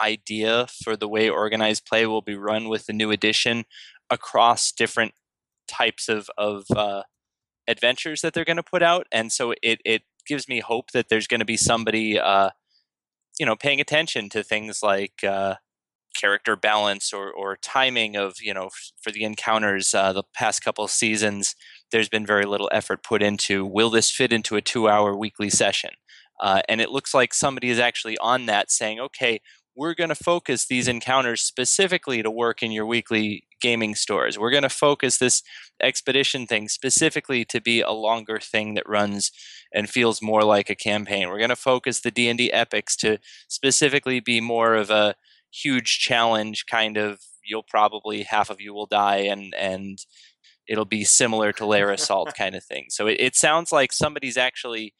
idea 0.00 0.66
for 0.82 0.96
the 0.96 1.08
way 1.08 1.28
organized 1.28 1.86
play 1.86 2.06
will 2.06 2.22
be 2.22 2.34
run 2.34 2.68
with 2.68 2.86
the 2.86 2.92
new 2.92 3.10
edition 3.10 3.64
across 4.10 4.72
different 4.72 5.14
types 5.70 6.08
of 6.08 6.28
of 6.36 6.64
uh, 6.74 7.02
adventures 7.68 8.20
that 8.20 8.34
they're 8.34 8.44
going 8.44 8.56
to 8.56 8.62
put 8.62 8.82
out, 8.82 9.06
and 9.12 9.32
so 9.32 9.54
it 9.62 9.80
it 9.84 10.02
gives 10.26 10.48
me 10.48 10.60
hope 10.60 10.90
that 10.92 11.08
there's 11.08 11.26
going 11.26 11.40
to 11.40 11.46
be 11.46 11.56
somebody 11.56 12.18
uh, 12.18 12.50
you 13.38 13.46
know 13.46 13.56
paying 13.56 13.80
attention 13.80 14.28
to 14.30 14.42
things 14.42 14.82
like 14.82 15.24
uh, 15.24 15.54
character 16.18 16.56
balance 16.56 17.12
or 17.12 17.30
or 17.32 17.56
timing 17.56 18.16
of 18.16 18.36
you 18.40 18.54
know 18.54 18.66
f- 18.66 18.92
for 19.02 19.10
the 19.10 19.24
encounters. 19.24 19.94
Uh, 19.94 20.12
the 20.12 20.24
past 20.34 20.62
couple 20.62 20.86
seasons, 20.88 21.54
there's 21.92 22.08
been 22.08 22.26
very 22.26 22.44
little 22.44 22.68
effort 22.72 23.02
put 23.02 23.22
into 23.22 23.64
will 23.64 23.90
this 23.90 24.10
fit 24.10 24.32
into 24.32 24.56
a 24.56 24.62
two 24.62 24.88
hour 24.88 25.16
weekly 25.16 25.50
session. 25.50 25.90
Uh, 26.40 26.62
and 26.70 26.80
it 26.80 26.90
looks 26.90 27.12
like 27.12 27.34
somebody 27.34 27.68
is 27.68 27.78
actually 27.78 28.16
on 28.18 28.46
that 28.46 28.70
saying, 28.70 28.98
okay, 28.98 29.40
we're 29.76 29.94
going 29.94 30.08
to 30.08 30.14
focus 30.14 30.66
these 30.66 30.88
encounters 30.88 31.42
specifically 31.42 32.22
to 32.22 32.30
work 32.30 32.62
in 32.62 32.72
your 32.72 32.86
weekly 32.86 33.44
gaming 33.60 33.94
stores. 33.94 34.38
We're 34.38 34.50
going 34.50 34.62
to 34.62 34.68
focus 34.68 35.18
this 35.18 35.42
expedition 35.82 36.46
thing 36.46 36.68
specifically 36.68 37.44
to 37.46 37.60
be 37.60 37.80
a 37.80 37.92
longer 37.92 38.38
thing 38.38 38.74
that 38.74 38.88
runs 38.88 39.30
and 39.72 39.88
feels 39.88 40.20
more 40.20 40.42
like 40.42 40.70
a 40.70 40.74
campaign. 40.74 41.28
We're 41.28 41.38
going 41.38 41.50
to 41.50 41.56
focus 41.56 42.00
the 42.00 42.10
D&D 42.10 42.52
epics 42.52 42.96
to 42.96 43.18
specifically 43.48 44.20
be 44.20 44.40
more 44.40 44.74
of 44.74 44.90
a 44.90 45.14
huge 45.52 45.98
challenge 45.98 46.66
kind 46.66 46.96
of 46.96 47.20
you'll 47.44 47.64
probably 47.64 48.22
half 48.22 48.50
of 48.50 48.60
you 48.60 48.72
will 48.72 48.86
die 48.86 49.16
and 49.16 49.52
and 49.58 49.98
it'll 50.68 50.84
be 50.84 51.04
similar 51.04 51.52
to 51.52 51.66
lair 51.66 51.90
assault 51.90 52.32
kind 52.38 52.54
of 52.54 52.64
thing. 52.64 52.86
So 52.88 53.08
it, 53.08 53.16
it 53.18 53.34
sounds 53.34 53.72
like 53.72 53.92
somebody's 53.92 54.36
actually 54.36 54.94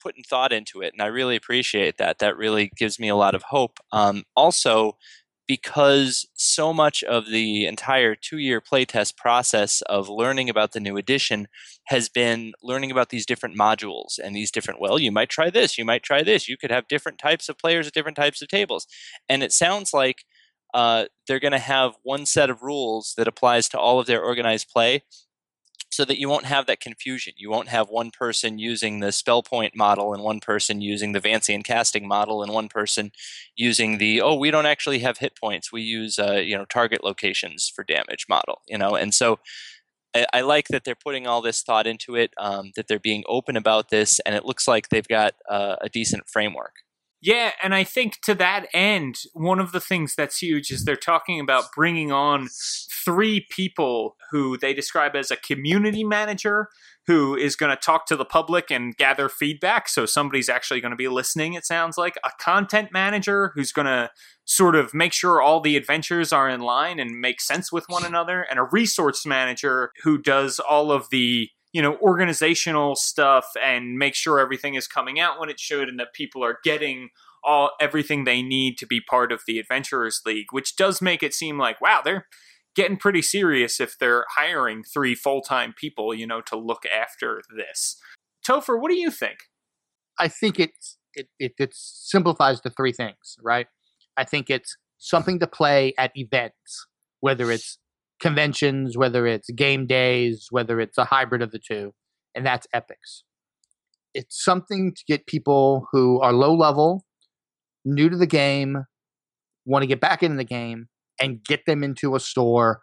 putting 0.00 0.22
thought 0.22 0.52
into 0.52 0.80
it, 0.80 0.92
and 0.92 1.02
I 1.02 1.06
really 1.06 1.36
appreciate 1.36 1.98
that. 1.98 2.18
That 2.18 2.36
really 2.36 2.70
gives 2.76 2.98
me 2.98 3.08
a 3.08 3.16
lot 3.16 3.34
of 3.34 3.42
hope. 3.42 3.78
Um, 3.92 4.24
also, 4.36 4.96
because 5.46 6.28
so 6.34 6.74
much 6.74 7.02
of 7.04 7.30
the 7.30 7.66
entire 7.66 8.14
two-year 8.14 8.60
playtest 8.60 9.16
process 9.16 9.80
of 9.82 10.08
learning 10.08 10.50
about 10.50 10.72
the 10.72 10.80
new 10.80 10.98
edition 10.98 11.48
has 11.86 12.08
been 12.10 12.52
learning 12.62 12.90
about 12.90 13.08
these 13.08 13.24
different 13.24 13.56
modules 13.56 14.18
and 14.22 14.36
these 14.36 14.50
different. 14.50 14.78
Well, 14.78 14.98
you 14.98 15.10
might 15.10 15.30
try 15.30 15.48
this, 15.48 15.78
you 15.78 15.86
might 15.86 16.02
try 16.02 16.22
this. 16.22 16.48
You 16.48 16.58
could 16.58 16.70
have 16.70 16.86
different 16.86 17.18
types 17.18 17.48
of 17.48 17.56
players 17.56 17.86
at 17.86 17.94
different 17.94 18.16
types 18.16 18.42
of 18.42 18.48
tables, 18.48 18.86
and 19.28 19.42
it 19.42 19.52
sounds 19.52 19.94
like 19.94 20.24
uh, 20.74 21.06
they're 21.26 21.40
going 21.40 21.52
to 21.52 21.58
have 21.58 21.94
one 22.02 22.26
set 22.26 22.50
of 22.50 22.62
rules 22.62 23.14
that 23.16 23.26
applies 23.26 23.70
to 23.70 23.78
all 23.78 23.98
of 23.98 24.06
their 24.06 24.22
organized 24.22 24.68
play 24.68 25.02
so 25.90 26.04
that 26.04 26.18
you 26.18 26.28
won't 26.28 26.44
have 26.44 26.66
that 26.66 26.80
confusion. 26.80 27.34
You 27.36 27.50
won't 27.50 27.68
have 27.68 27.88
one 27.88 28.10
person 28.10 28.58
using 28.58 29.00
the 29.00 29.12
spell 29.12 29.42
point 29.42 29.74
model 29.76 30.12
and 30.12 30.22
one 30.22 30.40
person 30.40 30.80
using 30.80 31.12
the 31.12 31.20
Vancian 31.20 31.64
casting 31.64 32.06
model 32.06 32.42
and 32.42 32.52
one 32.52 32.68
person 32.68 33.10
using 33.56 33.98
the 33.98 34.20
oh 34.20 34.34
we 34.34 34.50
don't 34.50 34.66
actually 34.66 35.00
have 35.00 35.18
hit 35.18 35.36
points. 35.36 35.72
We 35.72 35.82
use 35.82 36.18
uh, 36.18 36.42
you 36.44 36.56
know 36.56 36.64
target 36.64 37.02
locations 37.02 37.70
for 37.74 37.84
damage 37.84 38.26
model. 38.28 38.62
You 38.68 38.78
know, 38.78 38.94
and 38.94 39.14
so 39.14 39.38
I, 40.14 40.26
I 40.32 40.40
like 40.42 40.68
that 40.68 40.84
they're 40.84 40.94
putting 40.94 41.26
all 41.26 41.40
this 41.42 41.62
thought 41.62 41.86
into 41.86 42.14
it. 42.16 42.32
Um, 42.38 42.72
that 42.76 42.88
they're 42.88 42.98
being 42.98 43.24
open 43.26 43.56
about 43.56 43.90
this, 43.90 44.20
and 44.20 44.34
it 44.34 44.44
looks 44.44 44.68
like 44.68 44.88
they've 44.88 45.08
got 45.08 45.34
uh, 45.48 45.76
a 45.80 45.88
decent 45.88 46.28
framework. 46.28 46.74
Yeah, 47.20 47.50
and 47.60 47.74
I 47.74 47.82
think 47.82 48.20
to 48.22 48.34
that 48.36 48.68
end, 48.72 49.16
one 49.32 49.58
of 49.58 49.72
the 49.72 49.80
things 49.80 50.14
that's 50.14 50.40
huge 50.40 50.70
is 50.70 50.84
they're 50.84 50.94
talking 50.94 51.40
about 51.40 51.72
bringing 51.74 52.12
on 52.12 52.48
three 53.04 53.44
people 53.50 54.16
who 54.30 54.56
they 54.56 54.72
describe 54.72 55.16
as 55.16 55.30
a 55.32 55.36
community 55.36 56.04
manager 56.04 56.68
who 57.08 57.34
is 57.34 57.56
going 57.56 57.74
to 57.74 57.82
talk 57.82 58.06
to 58.06 58.16
the 58.16 58.24
public 58.24 58.70
and 58.70 58.96
gather 58.96 59.28
feedback. 59.28 59.88
So 59.88 60.06
somebody's 60.06 60.48
actually 60.48 60.80
going 60.80 60.90
to 60.90 60.96
be 60.96 61.08
listening, 61.08 61.54
it 61.54 61.64
sounds 61.64 61.98
like. 61.98 62.16
A 62.22 62.30
content 62.38 62.90
manager 62.92 63.50
who's 63.54 63.72
going 63.72 63.86
to 63.86 64.10
sort 64.44 64.76
of 64.76 64.94
make 64.94 65.12
sure 65.12 65.40
all 65.40 65.60
the 65.60 65.76
adventures 65.76 66.32
are 66.32 66.48
in 66.48 66.60
line 66.60 67.00
and 67.00 67.18
make 67.18 67.40
sense 67.40 67.72
with 67.72 67.86
one 67.88 68.04
another. 68.04 68.42
And 68.42 68.60
a 68.60 68.68
resource 68.70 69.26
manager 69.26 69.90
who 70.04 70.18
does 70.18 70.60
all 70.60 70.92
of 70.92 71.08
the 71.10 71.48
you 71.72 71.82
know 71.82 71.96
organizational 71.98 72.96
stuff 72.96 73.46
and 73.62 73.98
make 73.98 74.14
sure 74.14 74.38
everything 74.40 74.74
is 74.74 74.86
coming 74.86 75.20
out 75.20 75.38
when 75.38 75.48
it 75.48 75.60
should 75.60 75.88
and 75.88 75.98
that 75.98 76.12
people 76.12 76.44
are 76.44 76.58
getting 76.64 77.10
all 77.44 77.70
everything 77.80 78.24
they 78.24 78.42
need 78.42 78.76
to 78.78 78.86
be 78.86 79.00
part 79.00 79.30
of 79.30 79.42
the 79.46 79.58
adventurers 79.58 80.20
league 80.26 80.46
which 80.50 80.76
does 80.76 81.00
make 81.00 81.22
it 81.22 81.34
seem 81.34 81.58
like 81.58 81.80
wow 81.80 82.00
they're 82.04 82.26
getting 82.78 82.96
pretty 82.96 83.20
serious 83.20 83.80
if 83.80 83.98
they're 83.98 84.24
hiring 84.36 84.84
three 84.84 85.12
full-time 85.12 85.74
people 85.76 86.14
you 86.14 86.24
know 86.24 86.40
to 86.40 86.56
look 86.56 86.84
after 86.86 87.42
this. 87.54 87.96
Topher 88.46 88.80
what 88.80 88.88
do 88.88 88.96
you 88.96 89.10
think? 89.10 89.38
I 90.16 90.28
think 90.28 90.60
it's 90.60 90.96
it, 91.14 91.28
it, 91.40 91.54
it 91.58 91.70
simplifies 91.74 92.60
the 92.60 92.70
three 92.70 92.92
things 92.92 93.36
right? 93.42 93.66
I 94.16 94.22
think 94.22 94.48
it's 94.48 94.76
something 94.98 95.40
to 95.40 95.48
play 95.48 95.92
at 95.98 96.12
events 96.16 96.86
whether 97.18 97.50
it's 97.50 97.78
conventions, 98.20 98.96
whether 98.96 99.26
it's 99.26 99.50
game 99.50 99.86
days, 99.86 100.48
whether 100.50 100.80
it's 100.80 100.98
a 100.98 101.04
hybrid 101.04 101.42
of 101.42 101.50
the 101.50 101.58
two, 101.58 101.94
and 102.34 102.44
that's 102.44 102.66
epics. 102.72 103.24
It's 104.14 104.42
something 104.42 104.94
to 104.94 105.02
get 105.06 105.26
people 105.26 105.86
who 105.92 106.20
are 106.20 106.32
low 106.32 106.54
level, 106.54 107.04
new 107.84 108.08
to 108.08 108.16
the 108.16 108.26
game, 108.26 108.84
want 109.64 109.82
to 109.82 109.86
get 109.86 110.00
back 110.00 110.22
into 110.22 110.36
the 110.36 110.44
game, 110.44 110.88
and 111.20 111.44
get 111.44 111.66
them 111.66 111.82
into 111.82 112.14
a 112.14 112.20
store 112.20 112.80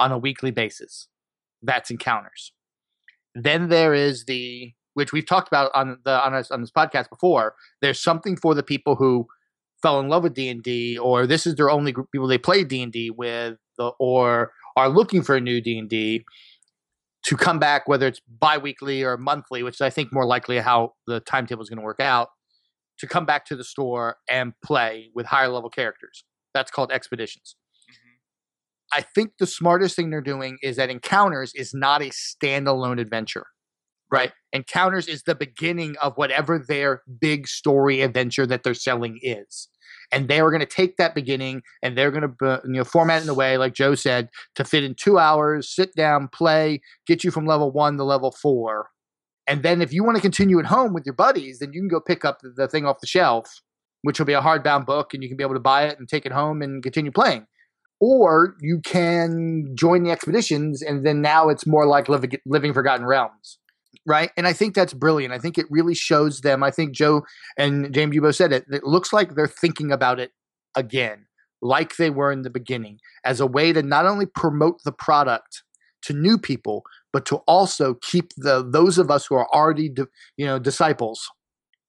on 0.00 0.12
a 0.12 0.18
weekly 0.18 0.50
basis. 0.50 1.08
That's 1.62 1.90
encounters. 1.90 2.52
Then 3.34 3.68
there 3.68 3.94
is 3.94 4.24
the 4.26 4.72
which 4.94 5.12
we've 5.12 5.26
talked 5.26 5.48
about 5.48 5.70
on 5.74 5.98
the 6.04 6.24
on 6.24 6.32
this, 6.32 6.50
on 6.50 6.60
this 6.60 6.70
podcast 6.70 7.10
before. 7.10 7.54
There's 7.80 8.00
something 8.00 8.36
for 8.36 8.54
the 8.54 8.62
people 8.62 8.94
who 8.94 9.26
fell 9.82 10.00
in 10.00 10.08
love 10.08 10.22
with 10.22 10.34
D 10.34 10.48
and 10.48 10.62
D, 10.62 10.96
or 10.96 11.26
this 11.26 11.46
is 11.46 11.56
their 11.56 11.70
only 11.70 11.92
group 11.92 12.10
people 12.12 12.26
they 12.26 12.38
play 12.38 12.64
D 12.64 12.82
and 12.82 12.92
D 12.92 13.10
with, 13.10 13.58
or 13.98 14.52
are 14.76 14.88
looking 14.88 15.22
for 15.22 15.36
a 15.36 15.40
new 15.40 15.60
D 15.60 15.78
and 15.78 15.88
D 15.88 16.24
to 17.24 17.36
come 17.36 17.58
back, 17.58 17.88
whether 17.88 18.06
it's 18.06 18.20
biweekly 18.40 19.02
or 19.02 19.16
monthly, 19.16 19.62
which 19.62 19.80
I 19.80 19.90
think 19.90 20.12
more 20.12 20.26
likely 20.26 20.58
how 20.58 20.92
the 21.06 21.20
timetable 21.20 21.62
is 21.62 21.70
going 21.70 21.78
to 21.78 21.84
work 21.84 22.00
out, 22.00 22.28
to 22.98 23.06
come 23.06 23.26
back 23.26 23.46
to 23.46 23.56
the 23.56 23.64
store 23.64 24.16
and 24.28 24.52
play 24.64 25.10
with 25.14 25.26
higher 25.26 25.48
level 25.48 25.70
characters. 25.70 26.24
That's 26.52 26.70
called 26.70 26.92
expeditions. 26.92 27.56
Mm-hmm. 27.90 28.98
I 28.98 29.06
think 29.14 29.32
the 29.38 29.46
smartest 29.46 29.96
thing 29.96 30.10
they're 30.10 30.20
doing 30.20 30.58
is 30.62 30.76
that 30.76 30.90
Encounters 30.90 31.52
is 31.54 31.72
not 31.74 32.02
a 32.02 32.10
standalone 32.10 33.00
adventure, 33.00 33.46
right? 34.12 34.32
Encounters 34.52 35.08
is 35.08 35.22
the 35.22 35.34
beginning 35.34 35.96
of 36.02 36.12
whatever 36.16 36.58
their 36.58 37.02
big 37.20 37.48
story 37.48 38.02
adventure 38.02 38.46
that 38.46 38.62
they're 38.62 38.74
selling 38.74 39.18
is. 39.22 39.68
And 40.12 40.28
they 40.28 40.40
are 40.40 40.50
going 40.50 40.60
to 40.60 40.66
take 40.66 40.96
that 40.96 41.14
beginning 41.14 41.62
and 41.82 41.96
they're 41.96 42.10
going 42.10 42.34
to 42.38 42.60
you 42.64 42.72
know 42.72 42.84
format 42.84 43.20
it 43.20 43.24
in 43.24 43.30
a 43.30 43.34
way, 43.34 43.56
like 43.56 43.74
Joe 43.74 43.94
said, 43.94 44.28
to 44.54 44.64
fit 44.64 44.84
in 44.84 44.94
two 44.94 45.18
hours, 45.18 45.68
sit 45.74 45.94
down, 45.94 46.28
play, 46.28 46.80
get 47.06 47.24
you 47.24 47.30
from 47.30 47.46
level 47.46 47.70
one 47.70 47.96
to 47.96 48.04
level 48.04 48.30
four. 48.30 48.88
And 49.46 49.62
then 49.62 49.82
if 49.82 49.92
you 49.92 50.04
want 50.04 50.16
to 50.16 50.22
continue 50.22 50.58
at 50.58 50.66
home 50.66 50.94
with 50.94 51.04
your 51.04 51.14
buddies, 51.14 51.58
then 51.58 51.72
you 51.72 51.80
can 51.80 51.88
go 51.88 52.00
pick 52.00 52.24
up 52.24 52.40
the, 52.40 52.50
the 52.50 52.68
thing 52.68 52.86
off 52.86 53.00
the 53.00 53.06
shelf, 53.06 53.60
which 54.02 54.18
will 54.18 54.26
be 54.26 54.32
a 54.32 54.40
hardbound 54.40 54.86
book, 54.86 55.12
and 55.12 55.22
you 55.22 55.28
can 55.28 55.36
be 55.36 55.44
able 55.44 55.54
to 55.54 55.60
buy 55.60 55.84
it 55.84 55.98
and 55.98 56.08
take 56.08 56.24
it 56.24 56.32
home 56.32 56.62
and 56.62 56.82
continue 56.82 57.12
playing 57.12 57.46
or 58.00 58.56
you 58.60 58.80
can 58.84 59.74
join 59.74 60.02
the 60.02 60.10
expeditions 60.10 60.82
and 60.82 61.06
then 61.06 61.22
now 61.22 61.48
it's 61.48 61.66
more 61.66 61.86
like 61.86 62.08
living, 62.08 62.32
living 62.44 62.72
forgotten 62.72 63.06
realms 63.06 63.58
right 64.06 64.30
and 64.36 64.46
i 64.46 64.52
think 64.52 64.74
that's 64.74 64.94
brilliant 64.94 65.32
i 65.32 65.38
think 65.38 65.58
it 65.58 65.66
really 65.70 65.94
shows 65.94 66.40
them 66.40 66.62
i 66.62 66.70
think 66.70 66.92
joe 66.92 67.22
and 67.56 67.92
james 67.94 68.16
both 68.18 68.36
said 68.36 68.52
it 68.52 68.64
it 68.70 68.84
looks 68.84 69.12
like 69.12 69.34
they're 69.34 69.46
thinking 69.46 69.92
about 69.92 70.20
it 70.20 70.32
again 70.74 71.26
like 71.62 71.96
they 71.96 72.10
were 72.10 72.30
in 72.30 72.42
the 72.42 72.50
beginning 72.50 72.98
as 73.24 73.40
a 73.40 73.46
way 73.46 73.72
to 73.72 73.82
not 73.82 74.06
only 74.06 74.26
promote 74.26 74.82
the 74.84 74.92
product 74.92 75.62
to 76.02 76.12
new 76.12 76.38
people 76.38 76.82
but 77.12 77.24
to 77.24 77.36
also 77.46 77.94
keep 77.94 78.32
the 78.36 78.64
those 78.68 78.98
of 78.98 79.10
us 79.10 79.26
who 79.26 79.34
are 79.34 79.48
already 79.54 79.90
you 80.36 80.46
know 80.46 80.58
disciples 80.58 81.30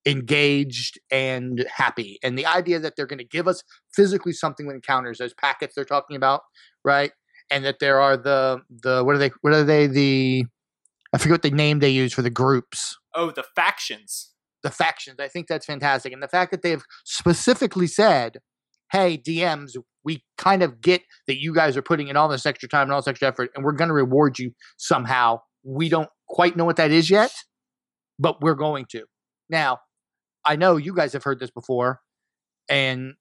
engaged 0.05 0.99
and 1.11 1.65
happy. 1.73 2.19
And 2.23 2.37
the 2.37 2.45
idea 2.45 2.79
that 2.79 2.95
they're 2.95 3.07
going 3.07 3.19
to 3.19 3.25
give 3.25 3.47
us 3.47 3.63
physically 3.93 4.33
something 4.33 4.67
with 4.67 4.75
encounters, 4.75 5.17
those 5.17 5.33
packets 5.33 5.73
they're 5.75 5.83
talking 5.83 6.15
about, 6.15 6.41
right? 6.83 7.11
And 7.49 7.65
that 7.65 7.79
there 7.79 7.99
are 7.99 8.17
the 8.17 8.61
the 8.69 9.03
what 9.03 9.15
are 9.15 9.19
they 9.19 9.31
what 9.41 9.53
are 9.53 9.63
they 9.63 9.87
the 9.87 10.45
I 11.15 11.17
forget 11.17 11.35
what 11.35 11.41
the 11.43 11.51
name 11.51 11.79
they 11.79 11.89
use 11.89 12.11
for 12.11 12.21
the 12.21 12.29
groups. 12.29 12.97
Oh, 13.13 13.31
the 13.31 13.45
factions. 13.55 14.33
The 14.63 14.69
factions. 14.69 15.17
I 15.21 15.29
think 15.29 15.47
that's 15.47 15.65
fantastic. 15.65 16.11
And 16.11 16.21
the 16.21 16.27
fact 16.27 16.51
that 16.51 16.61
they've 16.61 16.83
specifically 17.05 17.87
said, 17.87 18.39
hey, 18.91 19.17
DMs, 19.17 19.77
we 20.03 20.25
kind 20.37 20.61
of 20.61 20.81
get 20.81 21.03
that 21.27 21.39
you 21.39 21.55
guys 21.55 21.77
are 21.77 21.81
putting 21.81 22.09
in 22.09 22.17
all 22.17 22.27
this 22.27 22.45
extra 22.45 22.67
time 22.67 22.83
and 22.83 22.91
all 22.91 22.99
this 22.99 23.07
extra 23.07 23.29
effort, 23.29 23.49
and 23.55 23.63
we're 23.63 23.71
going 23.71 23.87
to 23.87 23.93
reward 23.93 24.39
you 24.39 24.51
somehow. 24.75 25.39
We 25.63 25.87
don't 25.87 26.09
quite 26.27 26.57
know 26.57 26.65
what 26.65 26.75
that 26.75 26.91
is 26.91 27.09
yet, 27.09 27.31
but 28.19 28.41
we're 28.41 28.53
going 28.55 28.85
to. 28.89 29.05
Now, 29.49 29.79
I 30.43 30.57
know 30.57 30.75
you 30.75 30.93
guys 30.93 31.13
have 31.13 31.23
heard 31.23 31.39
this 31.39 31.49
before, 31.49 32.01
and 32.67 33.13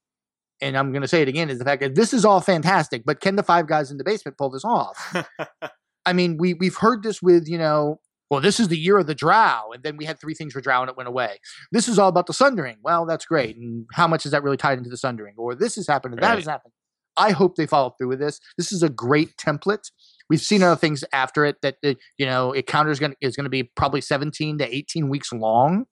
and 0.61 0.77
I'm 0.77 0.91
going 0.91 1.03
to 1.03 1.09
say 1.09 1.23
it 1.23 1.29
again 1.29 1.49
is 1.49 1.61
the 1.61 1.65
fact 1.65 1.81
that 1.81 1.95
this 1.95 2.13
is 2.13 2.25
all 2.25 2.41
fantastic, 2.41 3.05
but 3.05 3.21
can 3.21 3.37
the 3.37 3.45
five 3.45 3.69
guys 3.69 3.93
in 3.93 3.99
the 3.99 4.05
basement 4.05 4.37
pull 4.37 4.51
this 4.51 4.65
off? 4.65 5.15
I 6.07 6.13
mean, 6.13 6.37
we 6.39 6.55
we've 6.55 6.77
heard 6.77 7.03
this 7.03 7.23
with 7.23 7.49
you 7.49 7.59
know, 7.59 8.01
well, 8.31 8.41
this 8.41 8.61
is 8.61 8.69
the 8.69 8.79
year 8.79 8.99
of 8.99 9.07
the 9.07 9.15
Drow, 9.15 9.71
and 9.73 9.83
then 9.83 9.97
we 9.97 10.05
had 10.05 10.21
three 10.21 10.35
things 10.35 10.53
for 10.53 10.61
Drow 10.61 10.83
and 10.83 10.91
it 10.91 10.97
went 10.97 11.09
away. 11.09 11.39
This 11.73 11.89
is 11.89 11.99
all 11.99 12.09
about 12.09 12.27
the 12.27 12.33
Sundering. 12.33 12.77
Well, 12.83 13.07
that's 13.07 13.25
great, 13.25 13.57
and 13.57 13.87
how 13.93 14.07
much 14.07 14.27
is 14.27 14.33
that 14.33 14.43
really 14.43 14.57
tied 14.57 14.79
into 14.79 14.91
the 14.91 14.97
Sundering? 14.97 15.35
Or 15.37 15.55
this 15.55 15.77
has 15.77 15.87
happened 15.87 16.15
and 16.15 16.23
right. 16.23 16.31
that 16.31 16.39
has 16.39 16.47
happened. 16.47 16.73
I 17.17 17.31
hope 17.31 17.57
they 17.57 17.67
follow 17.67 17.91
through 17.91 18.09
with 18.09 18.19
this. 18.19 18.41
This 18.57 18.73
is 18.73 18.83
a 18.83 18.89
great 18.89 19.37
template. 19.37 19.91
We've 20.29 20.41
seen 20.41 20.63
other 20.63 20.77
things 20.77 21.05
after 21.13 21.45
it 21.45 21.57
that, 21.63 21.77
that 21.83 21.99
you 22.19 22.27
know, 22.27 22.53
it 22.53 22.67
counters 22.67 22.99
gonna, 22.99 23.15
is 23.21 23.37
going 23.37 23.45
to 23.45 23.51
be 23.51 23.65
probably 23.77 24.01
17 24.01 24.59
to 24.59 24.75
18 24.75 25.09
weeks 25.09 25.33
long. 25.33 25.85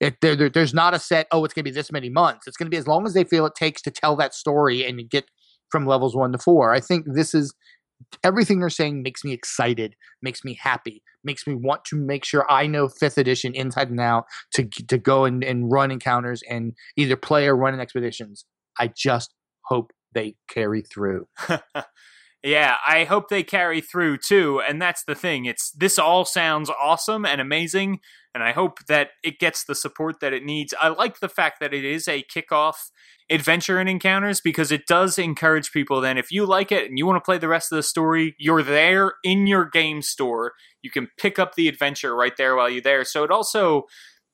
It, 0.00 0.20
there, 0.20 0.36
there, 0.36 0.48
there's 0.48 0.72
not 0.72 0.94
a 0.94 0.98
set. 0.98 1.26
Oh, 1.30 1.44
it's 1.44 1.52
going 1.52 1.64
to 1.64 1.70
be 1.70 1.74
this 1.74 1.92
many 1.92 2.08
months. 2.08 2.46
It's 2.46 2.56
going 2.56 2.66
to 2.66 2.70
be 2.70 2.78
as 2.78 2.86
long 2.86 3.06
as 3.06 3.14
they 3.14 3.24
feel 3.24 3.46
it 3.46 3.54
takes 3.54 3.82
to 3.82 3.90
tell 3.90 4.16
that 4.16 4.34
story 4.34 4.84
and 4.84 5.08
get 5.10 5.24
from 5.70 5.86
levels 5.86 6.16
one 6.16 6.32
to 6.32 6.38
four. 6.38 6.72
I 6.72 6.80
think 6.80 7.06
this 7.06 7.34
is 7.34 7.54
everything 8.24 8.60
they're 8.60 8.70
saying 8.70 9.02
makes 9.02 9.24
me 9.24 9.32
excited, 9.32 9.94
makes 10.22 10.44
me 10.44 10.54
happy, 10.54 11.02
makes 11.24 11.46
me 11.46 11.54
want 11.54 11.84
to 11.86 11.96
make 11.96 12.24
sure 12.24 12.50
I 12.50 12.66
know 12.66 12.88
fifth 12.88 13.18
edition 13.18 13.54
inside 13.54 13.90
and 13.90 14.00
out 14.00 14.24
to 14.54 14.64
to 14.64 14.98
go 14.98 15.24
and, 15.24 15.42
and 15.44 15.70
run 15.70 15.90
encounters 15.90 16.42
and 16.48 16.74
either 16.96 17.16
play 17.16 17.46
or 17.46 17.56
run 17.56 17.74
in 17.74 17.80
expeditions. 17.80 18.44
I 18.78 18.92
just 18.96 19.34
hope 19.64 19.92
they 20.12 20.36
carry 20.48 20.82
through. 20.82 21.28
Yeah, 22.42 22.76
I 22.86 23.04
hope 23.04 23.28
they 23.28 23.42
carry 23.42 23.80
through 23.80 24.18
too. 24.18 24.62
And 24.66 24.80
that's 24.80 25.04
the 25.04 25.14
thing. 25.14 25.44
It's 25.44 25.70
this 25.72 25.98
all 25.98 26.24
sounds 26.24 26.70
awesome 26.70 27.26
and 27.26 27.40
amazing, 27.40 28.00
and 28.34 28.44
I 28.44 28.52
hope 28.52 28.86
that 28.86 29.10
it 29.22 29.38
gets 29.38 29.64
the 29.64 29.74
support 29.74 30.20
that 30.20 30.32
it 30.32 30.44
needs. 30.44 30.72
I 30.80 30.88
like 30.88 31.20
the 31.20 31.28
fact 31.28 31.60
that 31.60 31.74
it 31.74 31.84
is 31.84 32.06
a 32.06 32.24
kickoff 32.24 32.90
adventure 33.30 33.78
and 33.78 33.88
encounters 33.88 34.40
because 34.40 34.72
it 34.72 34.86
does 34.86 35.18
encourage 35.18 35.70
people 35.70 36.00
then 36.00 36.18
if 36.18 36.32
you 36.32 36.44
like 36.44 36.72
it 36.72 36.88
and 36.88 36.98
you 36.98 37.06
want 37.06 37.16
to 37.16 37.24
play 37.24 37.38
the 37.38 37.48
rest 37.48 37.70
of 37.70 37.76
the 37.76 37.82
story, 37.82 38.34
you're 38.38 38.62
there 38.62 39.12
in 39.22 39.46
your 39.46 39.64
game 39.64 40.02
store. 40.02 40.52
You 40.82 40.90
can 40.90 41.08
pick 41.18 41.38
up 41.38 41.54
the 41.54 41.68
adventure 41.68 42.14
right 42.14 42.36
there 42.36 42.56
while 42.56 42.68
you're 42.68 42.82
there. 42.82 43.04
So 43.04 43.24
it 43.24 43.30
also 43.30 43.84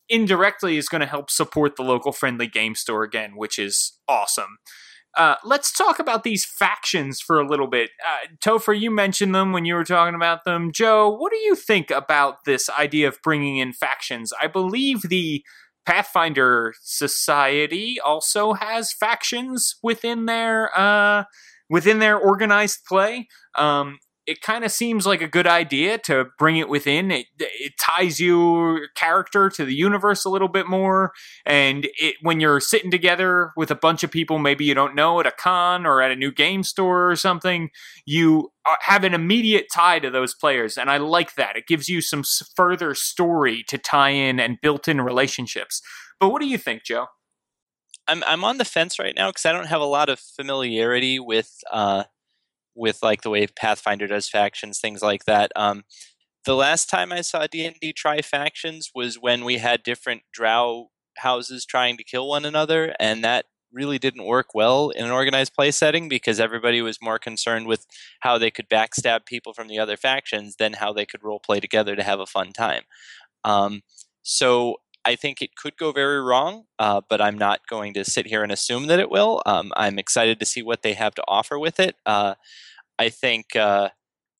indirectly 0.08 0.76
is 0.76 0.88
going 0.88 1.00
to 1.00 1.06
help 1.06 1.30
support 1.30 1.76
the 1.76 1.82
local 1.82 2.12
friendly 2.12 2.46
game 2.46 2.74
store 2.74 3.02
again, 3.02 3.32
which 3.36 3.58
is 3.58 3.98
awesome. 4.08 4.58
Uh, 5.16 5.36
let's 5.44 5.72
talk 5.72 5.98
about 5.98 6.24
these 6.24 6.44
factions 6.44 7.20
for 7.20 7.40
a 7.40 7.46
little 7.46 7.66
bit. 7.66 7.90
Uh, 8.06 8.26
Topher, 8.44 8.78
you 8.78 8.90
mentioned 8.90 9.34
them 9.34 9.52
when 9.52 9.64
you 9.64 9.74
were 9.74 9.84
talking 9.84 10.14
about 10.14 10.44
them. 10.44 10.70
Joe, 10.72 11.08
what 11.08 11.32
do 11.32 11.38
you 11.38 11.54
think 11.54 11.90
about 11.90 12.44
this 12.44 12.68
idea 12.68 13.08
of 13.08 13.18
bringing 13.22 13.56
in 13.56 13.72
factions? 13.72 14.32
I 14.40 14.46
believe 14.46 15.02
the 15.02 15.42
Pathfinder 15.86 16.74
Society 16.82 17.96
also 18.04 18.52
has 18.54 18.92
factions 18.92 19.76
within 19.82 20.26
their 20.26 20.76
uh, 20.78 21.24
within 21.70 21.98
their 22.00 22.18
organized 22.18 22.80
play. 22.86 23.28
Um, 23.56 23.98
it 24.26 24.42
kind 24.42 24.64
of 24.64 24.72
seems 24.72 25.06
like 25.06 25.22
a 25.22 25.28
good 25.28 25.46
idea 25.46 25.98
to 25.98 26.26
bring 26.36 26.56
it 26.56 26.68
within. 26.68 27.10
It, 27.10 27.26
it 27.38 27.74
ties 27.78 28.18
your 28.18 28.88
character 28.96 29.48
to 29.50 29.64
the 29.64 29.74
universe 29.74 30.24
a 30.24 30.30
little 30.30 30.48
bit 30.48 30.66
more. 30.66 31.12
And 31.44 31.86
it, 31.98 32.16
when 32.22 32.40
you're 32.40 32.60
sitting 32.60 32.90
together 32.90 33.52
with 33.56 33.70
a 33.70 33.76
bunch 33.76 34.02
of 34.02 34.10
people, 34.10 34.38
maybe 34.38 34.64
you 34.64 34.74
don't 34.74 34.96
know 34.96 35.20
at 35.20 35.26
a 35.26 35.30
con 35.30 35.86
or 35.86 36.02
at 36.02 36.10
a 36.10 36.16
new 36.16 36.32
game 36.32 36.64
store 36.64 37.10
or 37.10 37.16
something, 37.16 37.70
you 38.04 38.50
have 38.80 39.04
an 39.04 39.14
immediate 39.14 39.66
tie 39.72 40.00
to 40.00 40.10
those 40.10 40.34
players. 40.34 40.76
And 40.76 40.90
I 40.90 40.96
like 40.96 41.36
that. 41.36 41.56
It 41.56 41.68
gives 41.68 41.88
you 41.88 42.00
some 42.00 42.24
further 42.56 42.94
story 42.94 43.64
to 43.68 43.78
tie 43.78 44.10
in 44.10 44.40
and 44.40 44.58
built 44.60 44.88
in 44.88 45.00
relationships. 45.00 45.80
But 46.18 46.30
what 46.30 46.42
do 46.42 46.48
you 46.48 46.58
think, 46.58 46.82
Joe? 46.82 47.06
I'm 48.08 48.22
I'm 48.24 48.44
on 48.44 48.58
the 48.58 48.64
fence 48.64 48.98
right 48.98 49.14
now 49.16 49.30
because 49.30 49.46
I 49.46 49.52
don't 49.52 49.66
have 49.66 49.80
a 49.80 49.86
lot 49.86 50.08
of 50.08 50.20
familiarity 50.20 51.18
with 51.18 51.50
uh, 51.72 52.04
with 52.76 53.02
like 53.02 53.22
the 53.22 53.30
way 53.30 53.46
Pathfinder 53.46 54.06
does 54.06 54.28
factions, 54.28 54.78
things 54.78 55.02
like 55.02 55.24
that. 55.24 55.50
Um, 55.56 55.84
the 56.44 56.54
last 56.54 56.88
time 56.88 57.12
I 57.12 57.22
saw 57.22 57.46
D 57.46 57.64
and 57.64 57.76
D 57.80 57.92
try 57.92 58.22
factions 58.22 58.90
was 58.94 59.16
when 59.16 59.44
we 59.44 59.58
had 59.58 59.82
different 59.82 60.22
Drow 60.32 60.90
houses 61.18 61.64
trying 61.64 61.96
to 61.96 62.04
kill 62.04 62.28
one 62.28 62.44
another, 62.44 62.94
and 63.00 63.24
that 63.24 63.46
really 63.72 63.98
didn't 63.98 64.24
work 64.24 64.54
well 64.54 64.90
in 64.90 65.04
an 65.04 65.10
organized 65.10 65.54
play 65.54 65.70
setting 65.70 66.08
because 66.08 66.38
everybody 66.38 66.80
was 66.80 67.02
more 67.02 67.18
concerned 67.18 67.66
with 67.66 67.86
how 68.20 68.38
they 68.38 68.50
could 68.50 68.68
backstab 68.68 69.26
people 69.26 69.52
from 69.52 69.68
the 69.68 69.78
other 69.78 69.96
factions 69.96 70.56
than 70.56 70.74
how 70.74 70.92
they 70.92 71.04
could 71.04 71.22
role 71.22 71.40
play 71.40 71.60
together 71.60 71.96
to 71.96 72.02
have 72.02 72.20
a 72.20 72.26
fun 72.26 72.52
time. 72.52 72.82
Um, 73.44 73.82
so 74.22 74.76
I 75.06 75.14
think 75.14 75.40
it 75.40 75.54
could 75.54 75.76
go 75.76 75.92
very 75.92 76.20
wrong, 76.20 76.64
uh, 76.80 77.00
but 77.08 77.20
I'm 77.20 77.38
not 77.38 77.68
going 77.68 77.94
to 77.94 78.04
sit 78.04 78.26
here 78.26 78.42
and 78.42 78.50
assume 78.50 78.88
that 78.88 78.98
it 78.98 79.08
will. 79.08 79.40
Um, 79.46 79.72
I'm 79.76 80.00
excited 80.00 80.40
to 80.40 80.46
see 80.46 80.62
what 80.62 80.82
they 80.82 80.94
have 80.94 81.14
to 81.14 81.24
offer 81.28 81.60
with 81.60 81.78
it. 81.78 81.94
Uh, 82.04 82.34
I 82.98 83.08
think 83.10 83.54
uh, 83.54 83.90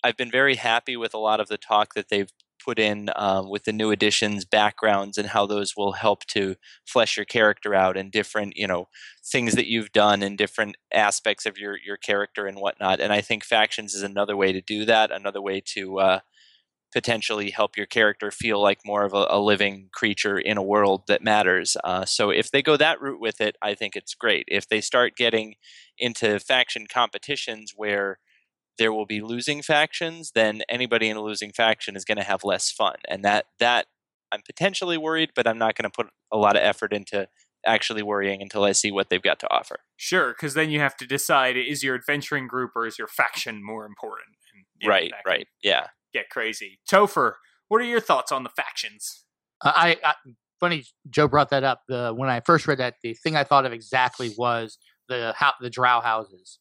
I've 0.02 0.16
been 0.16 0.30
very 0.30 0.56
happy 0.56 0.96
with 0.96 1.14
a 1.14 1.18
lot 1.18 1.38
of 1.38 1.46
the 1.46 1.56
talk 1.56 1.94
that 1.94 2.08
they've 2.08 2.32
put 2.64 2.80
in 2.80 3.10
um, 3.14 3.48
with 3.48 3.62
the 3.62 3.72
new 3.72 3.92
additions, 3.92 4.44
backgrounds, 4.44 5.16
and 5.16 5.28
how 5.28 5.46
those 5.46 5.76
will 5.76 5.92
help 5.92 6.24
to 6.26 6.56
flesh 6.84 7.16
your 7.16 7.26
character 7.26 7.72
out 7.72 7.96
and 7.96 8.10
different, 8.10 8.56
you 8.56 8.66
know, 8.66 8.88
things 9.24 9.54
that 9.54 9.70
you've 9.70 9.92
done 9.92 10.20
and 10.20 10.36
different 10.36 10.76
aspects 10.92 11.46
of 11.46 11.58
your 11.58 11.78
your 11.86 11.96
character 11.96 12.44
and 12.46 12.58
whatnot. 12.58 12.98
And 12.98 13.12
I 13.12 13.20
think 13.20 13.44
factions 13.44 13.94
is 13.94 14.02
another 14.02 14.36
way 14.36 14.52
to 14.52 14.60
do 14.60 14.84
that, 14.86 15.12
another 15.12 15.40
way 15.40 15.60
to 15.74 16.00
uh, 16.00 16.20
potentially 16.92 17.50
help 17.50 17.76
your 17.76 17.86
character 17.86 18.30
feel 18.30 18.62
like 18.62 18.80
more 18.84 19.04
of 19.04 19.12
a, 19.12 19.26
a 19.28 19.40
living 19.40 19.88
creature 19.92 20.38
in 20.38 20.56
a 20.56 20.62
world 20.62 21.02
that 21.08 21.22
matters. 21.22 21.76
Uh, 21.84 22.04
so 22.04 22.30
if 22.30 22.50
they 22.50 22.62
go 22.62 22.76
that 22.76 23.00
route 23.00 23.20
with 23.20 23.40
it, 23.40 23.56
I 23.60 23.74
think 23.74 23.96
it's 23.96 24.14
great. 24.14 24.44
If 24.48 24.68
they 24.68 24.80
start 24.80 25.16
getting 25.16 25.56
into 25.98 26.38
faction 26.38 26.86
competitions 26.86 27.72
where 27.76 28.18
there 28.78 28.92
will 28.92 29.06
be 29.06 29.20
losing 29.20 29.62
factions, 29.62 30.32
then 30.34 30.62
anybody 30.68 31.08
in 31.08 31.16
a 31.16 31.22
losing 31.22 31.52
faction 31.52 31.96
is 31.96 32.04
going 32.04 32.18
to 32.18 32.24
have 32.24 32.44
less 32.44 32.70
fun, 32.70 32.96
and 33.08 33.24
that 33.24 33.46
that 33.58 33.86
I'm 34.32 34.42
potentially 34.44 34.98
worried, 34.98 35.30
but 35.34 35.46
I'm 35.46 35.58
not 35.58 35.76
going 35.76 35.90
to 35.90 35.94
put 35.94 36.08
a 36.32 36.36
lot 36.36 36.56
of 36.56 36.62
effort 36.62 36.92
into 36.92 37.28
actually 37.66 38.02
worrying 38.02 38.42
until 38.42 38.64
I 38.64 38.72
see 38.72 38.92
what 38.92 39.08
they've 39.08 39.22
got 39.22 39.40
to 39.40 39.50
offer. 39.50 39.80
Sure, 39.96 40.28
because 40.28 40.54
then 40.54 40.70
you 40.70 40.80
have 40.80 40.96
to 40.98 41.06
decide: 41.06 41.56
is 41.56 41.82
your 41.82 41.94
adventuring 41.94 42.46
group 42.46 42.72
or 42.76 42.86
is 42.86 42.98
your 42.98 43.08
faction 43.08 43.64
more 43.64 43.86
important? 43.86 44.36
And, 44.54 44.64
you 44.80 44.88
know, 44.88 44.94
right, 44.94 45.12
right, 45.26 45.48
yeah. 45.62 45.86
Get 46.16 46.30
crazy. 46.30 46.78
Topher, 46.90 47.34
what 47.68 47.82
are 47.82 47.84
your 47.84 48.00
thoughts 48.00 48.32
on 48.32 48.42
the 48.42 48.48
factions? 48.48 49.24
Uh, 49.62 49.72
I, 49.76 49.96
I 50.02 50.14
funny 50.58 50.82
Joe 51.10 51.28
brought 51.28 51.50
that 51.50 51.62
up. 51.62 51.82
The 51.88 52.14
when 52.16 52.30
I 52.30 52.40
first 52.40 52.66
read 52.66 52.78
that, 52.78 52.94
the 53.02 53.12
thing 53.12 53.36
I 53.36 53.44
thought 53.44 53.66
of 53.66 53.72
exactly 53.74 54.32
was 54.38 54.78
the 55.10 55.34
how 55.36 55.52
the 55.60 55.68
Drow 55.68 56.00
houses 56.00 56.58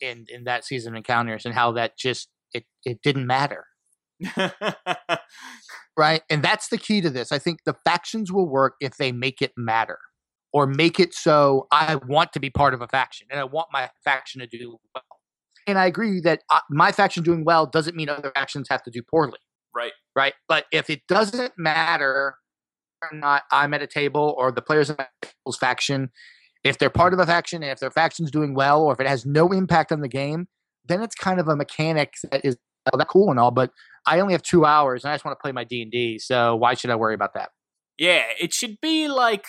in 0.00 0.26
in 0.28 0.44
that 0.44 0.64
season 0.64 0.92
of 0.92 0.98
encounters 0.98 1.44
and 1.44 1.52
how 1.52 1.72
that 1.72 1.98
just 1.98 2.28
it 2.54 2.64
it 2.84 3.02
didn't 3.02 3.26
matter. 3.26 3.64
right? 5.96 6.22
And 6.30 6.44
that's 6.44 6.68
the 6.68 6.78
key 6.78 7.00
to 7.00 7.10
this. 7.10 7.32
I 7.32 7.40
think 7.40 7.64
the 7.66 7.74
factions 7.84 8.30
will 8.30 8.48
work 8.48 8.74
if 8.80 8.98
they 8.98 9.10
make 9.10 9.42
it 9.42 9.50
matter 9.56 9.98
or 10.52 10.68
make 10.68 11.00
it 11.00 11.12
so 11.12 11.66
I 11.72 11.96
want 11.96 12.32
to 12.34 12.40
be 12.40 12.50
part 12.50 12.72
of 12.72 12.82
a 12.82 12.86
faction 12.86 13.26
and 13.32 13.40
I 13.40 13.44
want 13.44 13.66
my 13.72 13.90
faction 14.04 14.42
to 14.42 14.46
do 14.46 14.78
well. 14.94 15.15
And 15.66 15.78
I 15.78 15.86
agree 15.86 16.20
that 16.20 16.42
uh, 16.50 16.60
my 16.70 16.92
faction 16.92 17.22
doing 17.22 17.44
well 17.44 17.66
doesn't 17.66 17.96
mean 17.96 18.08
other 18.08 18.30
factions 18.34 18.68
have 18.70 18.82
to 18.84 18.90
do 18.90 19.02
poorly. 19.02 19.38
right. 19.74 19.92
Right. 20.14 20.34
But 20.48 20.64
if 20.72 20.88
it 20.88 21.02
doesn't 21.08 21.52
matter 21.58 22.36
or 23.02 23.10
not 23.12 23.42
I'm 23.52 23.74
at 23.74 23.82
a 23.82 23.86
table 23.86 24.34
or 24.38 24.50
the 24.50 24.62
players 24.62 24.88
in 24.88 24.96
my 24.98 25.06
faction, 25.60 26.10
if 26.64 26.78
they're 26.78 26.90
part 26.90 27.12
of 27.12 27.18
a 27.18 27.26
faction 27.26 27.62
and 27.62 27.70
if 27.70 27.80
their 27.80 27.90
faction's 27.90 28.30
doing 28.30 28.54
well 28.54 28.82
or 28.82 28.92
if 28.92 29.00
it 29.00 29.06
has 29.06 29.26
no 29.26 29.52
impact 29.52 29.92
on 29.92 30.00
the 30.00 30.08
game, 30.08 30.48
then 30.86 31.02
it's 31.02 31.14
kind 31.14 31.38
of 31.38 31.48
a 31.48 31.56
mechanic 31.56 32.14
that 32.30 32.44
is 32.44 32.56
well, 32.92 32.98
that's 32.98 33.10
cool 33.10 33.30
and 33.30 33.40
all, 33.40 33.50
but 33.50 33.72
I 34.06 34.20
only 34.20 34.32
have 34.32 34.42
two 34.42 34.64
hours 34.64 35.04
and 35.04 35.10
I 35.10 35.14
just 35.14 35.24
want 35.24 35.36
to 35.36 35.42
play 35.42 35.52
my 35.52 35.64
D 35.64 35.82
and 35.82 35.90
D. 35.90 36.18
So 36.18 36.54
why 36.54 36.74
should 36.74 36.90
I 36.90 36.94
worry 36.94 37.14
about 37.14 37.34
that? 37.34 37.50
Yeah, 37.98 38.22
it 38.40 38.52
should 38.52 38.80
be 38.80 39.08
like 39.08 39.44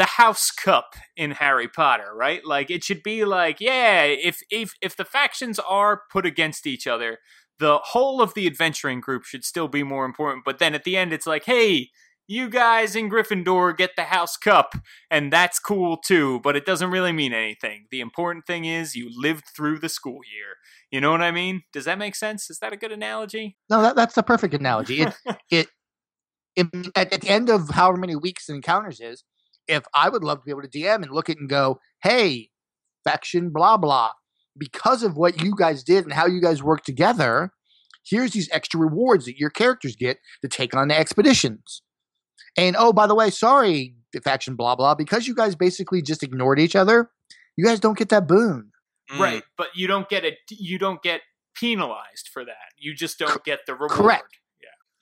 the 0.00 0.06
House 0.06 0.50
Cup 0.50 0.94
in 1.14 1.32
Harry 1.32 1.68
Potter, 1.68 2.14
right? 2.14 2.42
Like 2.42 2.70
it 2.70 2.82
should 2.82 3.02
be 3.02 3.26
like, 3.26 3.60
yeah, 3.60 4.04
if 4.04 4.40
if 4.50 4.72
if 4.80 4.96
the 4.96 5.04
factions 5.04 5.58
are 5.58 6.04
put 6.10 6.24
against 6.24 6.66
each 6.66 6.86
other, 6.86 7.18
the 7.58 7.76
whole 7.84 8.22
of 8.22 8.32
the 8.32 8.46
adventuring 8.46 9.00
group 9.00 9.24
should 9.24 9.44
still 9.44 9.68
be 9.68 9.82
more 9.82 10.06
important. 10.06 10.46
But 10.46 10.58
then 10.58 10.74
at 10.74 10.84
the 10.84 10.96
end, 10.96 11.12
it's 11.12 11.26
like, 11.26 11.44
hey, 11.44 11.90
you 12.26 12.48
guys 12.48 12.96
in 12.96 13.10
Gryffindor 13.10 13.76
get 13.76 13.90
the 13.94 14.04
House 14.04 14.38
Cup, 14.38 14.74
and 15.10 15.30
that's 15.30 15.58
cool 15.58 15.98
too. 15.98 16.40
But 16.42 16.56
it 16.56 16.64
doesn't 16.64 16.90
really 16.90 17.12
mean 17.12 17.34
anything. 17.34 17.84
The 17.90 18.00
important 18.00 18.46
thing 18.46 18.64
is 18.64 18.96
you 18.96 19.10
lived 19.14 19.44
through 19.54 19.80
the 19.80 19.90
school 19.90 20.20
year. 20.34 20.54
You 20.90 21.02
know 21.02 21.10
what 21.10 21.20
I 21.20 21.30
mean? 21.30 21.64
Does 21.74 21.84
that 21.84 21.98
make 21.98 22.14
sense? 22.14 22.48
Is 22.48 22.58
that 22.60 22.72
a 22.72 22.78
good 22.78 22.90
analogy? 22.90 23.58
No, 23.68 23.82
that, 23.82 23.96
that's 23.96 24.14
the 24.14 24.22
perfect 24.22 24.54
analogy. 24.54 25.02
It, 25.02 25.14
it, 25.50 25.66
it 26.56 26.68
at, 26.96 27.12
at 27.12 27.20
the 27.20 27.28
end 27.28 27.50
of 27.50 27.68
however 27.68 27.98
many 27.98 28.16
weeks 28.16 28.48
encounters 28.48 28.98
is, 28.98 29.24
if 29.68 29.84
I 29.94 30.08
would 30.08 30.24
love 30.24 30.38
to 30.38 30.44
be 30.44 30.50
able 30.50 30.62
to 30.62 30.68
DM 30.68 31.02
and 31.02 31.10
look 31.10 31.28
at 31.28 31.38
and 31.38 31.48
go, 31.48 31.80
hey, 32.02 32.50
faction 33.04 33.50
blah 33.50 33.76
blah, 33.76 34.10
because 34.56 35.02
of 35.02 35.16
what 35.16 35.42
you 35.42 35.54
guys 35.56 35.82
did 35.82 36.04
and 36.04 36.12
how 36.12 36.26
you 36.26 36.40
guys 36.40 36.62
worked 36.62 36.86
together, 36.86 37.52
here's 38.04 38.32
these 38.32 38.48
extra 38.52 38.80
rewards 38.80 39.26
that 39.26 39.38
your 39.38 39.50
characters 39.50 39.96
get 39.96 40.18
to 40.42 40.48
take 40.48 40.74
on 40.74 40.88
the 40.88 40.98
expeditions. 40.98 41.82
And 42.56 42.76
oh, 42.78 42.92
by 42.92 43.06
the 43.06 43.14
way, 43.14 43.30
sorry, 43.30 43.94
faction 44.24 44.56
blah 44.56 44.76
blah, 44.76 44.94
because 44.94 45.26
you 45.26 45.34
guys 45.34 45.54
basically 45.54 46.02
just 46.02 46.22
ignored 46.22 46.58
each 46.58 46.76
other, 46.76 47.10
you 47.56 47.64
guys 47.64 47.80
don't 47.80 47.98
get 47.98 48.08
that 48.10 48.26
boon. 48.26 48.70
Mm. 49.10 49.18
Right, 49.18 49.42
but 49.56 49.68
you 49.74 49.86
don't 49.86 50.08
get 50.08 50.24
it. 50.24 50.38
You 50.50 50.78
don't 50.78 51.02
get 51.02 51.22
penalized 51.54 52.28
for 52.32 52.44
that. 52.44 52.72
You 52.78 52.94
just 52.94 53.18
don't 53.18 53.44
get 53.44 53.60
the 53.66 53.74
reward. 53.74 53.90
correct. 53.90 54.40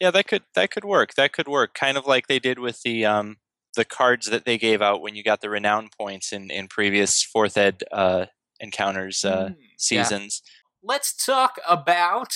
Yeah, 0.00 0.12
that 0.12 0.28
could 0.28 0.42
that 0.54 0.70
could 0.70 0.84
work. 0.84 1.14
That 1.14 1.32
could 1.32 1.48
work. 1.48 1.74
Kind 1.74 1.96
of 1.96 2.06
like 2.06 2.28
they 2.28 2.38
did 2.38 2.58
with 2.58 2.82
the 2.82 3.04
um 3.04 3.36
the 3.78 3.84
cards 3.86 4.26
that 4.26 4.44
they 4.44 4.58
gave 4.58 4.82
out 4.82 5.00
when 5.00 5.14
you 5.16 5.22
got 5.22 5.40
the 5.40 5.48
renown 5.50 5.88
points 5.96 6.32
in 6.32 6.50
in 6.50 6.68
previous 6.68 7.22
fourth 7.22 7.56
ed 7.56 7.82
uh 7.92 8.26
encounters 8.60 9.24
uh 9.24 9.48
Mm. 9.50 9.56
seasons. 9.78 10.42
Let's 10.82 11.12
talk 11.24 11.58
about 11.68 12.34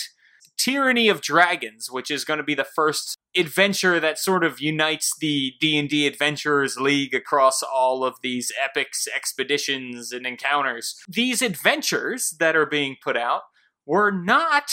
Tyranny 0.57 1.09
of 1.09 1.21
Dragons, 1.21 1.91
which 1.91 2.11
is 2.11 2.25
going 2.25 2.39
to 2.39 2.45
be 2.45 2.55
the 2.55 2.65
first 2.77 3.17
adventure 3.37 3.99
that 3.99 4.19
sort 4.19 4.45
of 4.45 4.61
unites 4.61 5.13
the 5.19 5.55
D&D 5.61 6.07
Adventurers 6.07 6.77
League 6.77 7.15
across 7.15 7.63
all 7.63 8.05
of 8.05 8.15
these 8.23 8.53
epics, 8.63 9.09
expeditions, 9.15 10.13
and 10.13 10.27
encounters. 10.27 10.97
These 11.09 11.43
adventures 11.43 12.37
that 12.39 12.55
are 12.55 12.67
being 12.67 12.97
put 13.03 13.17
out 13.17 13.43
were 13.87 14.13
not 14.13 14.71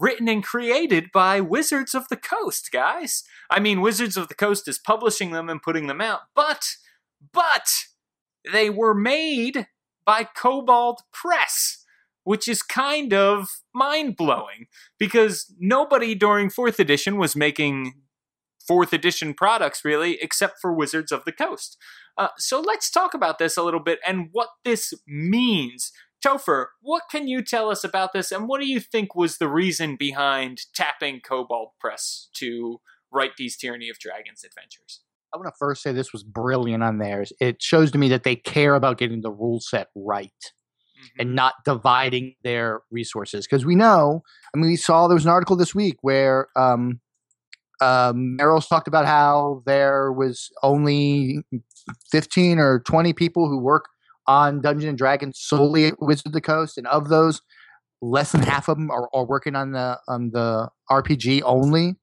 written 0.00 0.28
and 0.28 0.42
created 0.42 1.12
by 1.12 1.40
Wizards 1.40 1.94
of 1.94 2.08
the 2.08 2.16
Coast, 2.16 2.70
guys. 2.72 3.22
I 3.50 3.60
mean, 3.60 3.80
Wizards 3.80 4.16
of 4.16 4.28
the 4.28 4.34
Coast 4.34 4.66
is 4.66 4.78
publishing 4.78 5.32
them 5.32 5.48
and 5.48 5.62
putting 5.62 5.86
them 5.86 6.00
out, 6.00 6.20
but 6.34 6.76
but 7.32 7.68
they 8.50 8.70
were 8.70 8.94
made 8.94 9.66
by 10.06 10.24
Kobold 10.24 11.00
Press, 11.12 11.84
which 12.24 12.48
is 12.48 12.62
kind 12.62 13.12
of 13.12 13.48
mind 13.74 14.16
blowing 14.16 14.66
because 14.98 15.54
nobody 15.58 16.14
during 16.14 16.48
4th 16.48 16.78
edition 16.78 17.18
was 17.18 17.36
making 17.36 17.94
4th 18.68 18.92
edition 18.92 19.34
products 19.34 19.84
really, 19.84 20.18
except 20.22 20.60
for 20.60 20.72
Wizards 20.72 21.12
of 21.12 21.24
the 21.24 21.32
Coast. 21.32 21.76
Uh, 22.16 22.28
so 22.38 22.60
let's 22.60 22.90
talk 22.90 23.14
about 23.14 23.38
this 23.38 23.56
a 23.56 23.62
little 23.62 23.80
bit 23.80 23.98
and 24.06 24.28
what 24.32 24.48
this 24.64 24.92
means. 25.06 25.92
Topher, 26.24 26.66
what 26.82 27.04
can 27.10 27.28
you 27.28 27.42
tell 27.42 27.70
us 27.70 27.82
about 27.84 28.12
this, 28.12 28.30
and 28.30 28.48
what 28.48 28.60
do 28.60 28.66
you 28.66 28.80
think 28.80 29.14
was 29.14 29.38
the 29.38 29.48
reason 29.48 29.96
behind 29.96 30.62
tapping 30.74 31.20
Kobold 31.20 31.70
Press 31.80 32.28
to 32.34 32.80
write 33.10 33.36
these 33.36 33.56
Tyranny 33.56 33.88
of 33.88 33.98
Dragons 33.98 34.44
adventures? 34.44 35.00
I 35.32 35.38
want 35.38 35.46
to 35.46 35.58
first 35.58 35.82
say 35.82 35.92
this 35.92 36.12
was 36.12 36.24
brilliant 36.24 36.82
on 36.82 36.98
theirs. 36.98 37.32
It 37.40 37.62
shows 37.62 37.90
to 37.92 37.98
me 37.98 38.08
that 38.08 38.24
they 38.24 38.36
care 38.36 38.74
about 38.74 38.98
getting 38.98 39.22
the 39.22 39.30
rule 39.30 39.60
set 39.60 39.88
right 39.94 40.32
Mm-hmm. 41.00 41.20
and 41.22 41.34
not 41.34 41.54
dividing 41.64 42.34
their 42.44 42.82
resources. 42.90 43.46
Because 43.46 43.64
we 43.64 43.74
know, 43.74 44.22
I 44.54 44.58
mean, 44.58 44.68
we 44.68 44.76
saw 44.76 45.08
there 45.08 45.14
was 45.14 45.24
an 45.24 45.30
article 45.30 45.56
this 45.56 45.74
week 45.74 45.96
where 46.02 46.48
um, 46.56 47.00
um, 47.80 48.36
Mearls 48.36 48.66
talked 48.66 48.86
about 48.86 49.06
how 49.06 49.62
there 49.64 50.12
was 50.12 50.50
only 50.62 51.38
15 52.10 52.58
or 52.58 52.80
20 52.80 53.14
people 53.14 53.48
who 53.48 53.58
work 53.58 53.86
on 54.30 54.60
Dungeon 54.60 54.90
and 54.90 54.96
Dragons 54.96 55.40
solely 55.40 55.86
at 55.86 56.00
Wizard 56.00 56.26
of 56.26 56.32
the 56.32 56.40
Coast, 56.40 56.78
and 56.78 56.86
of 56.86 57.08
those, 57.08 57.42
less 58.00 58.30
than 58.30 58.42
half 58.42 58.68
of 58.68 58.76
them 58.76 58.88
are, 58.88 59.08
are 59.12 59.26
working 59.26 59.56
on 59.56 59.72
the 59.72 59.98
on 60.06 60.30
the 60.30 60.68
RPG 60.88 61.42
only. 61.44 61.96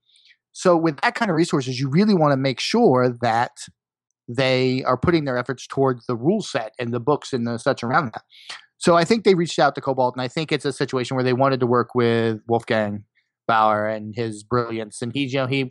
So 0.52 0.76
with 0.76 1.00
that 1.02 1.16
kind 1.16 1.32
of 1.32 1.38
resources, 1.38 1.80
you 1.80 1.90
really 1.90 2.14
want 2.14 2.34
to 2.34 2.38
make 2.38 2.60
sure 2.60 3.16
that 3.22 3.52
they 4.28 4.84
are 4.84 4.98
putting 4.98 5.24
their 5.24 5.38
efforts 5.38 5.66
towards 5.68 6.06
the 6.06 6.18
rule 6.18 6.42
set 6.42 6.74
and 6.78 6.94
the 6.94 7.00
books 7.00 7.32
and 7.32 7.48
the 7.48 7.58
such 7.58 7.82
around 7.82 8.12
that. 8.14 8.24
So 8.78 8.96
I 8.96 9.06
think 9.06 9.24
they 9.24 9.34
reached 9.34 9.58
out 9.58 9.74
to 9.76 9.82
Kobold, 9.82 10.16
and 10.16 10.22
I 10.22 10.28
think 10.28 10.52
it's 10.52 10.66
a 10.66 10.74
situation 10.74 11.16
where 11.16 11.24
they 11.24 11.34
wanted 11.34 11.62
to 11.62 11.66
work 11.66 11.96
with 11.96 12.42
Wolfgang 12.46 13.06
Baur 13.48 13.88
and 13.88 14.14
his 14.14 14.44
brilliance, 14.44 15.02
and 15.02 15.14
he, 15.14 15.24
you 15.24 15.38
know, 15.38 15.48
he, 15.48 15.60
you 15.60 15.70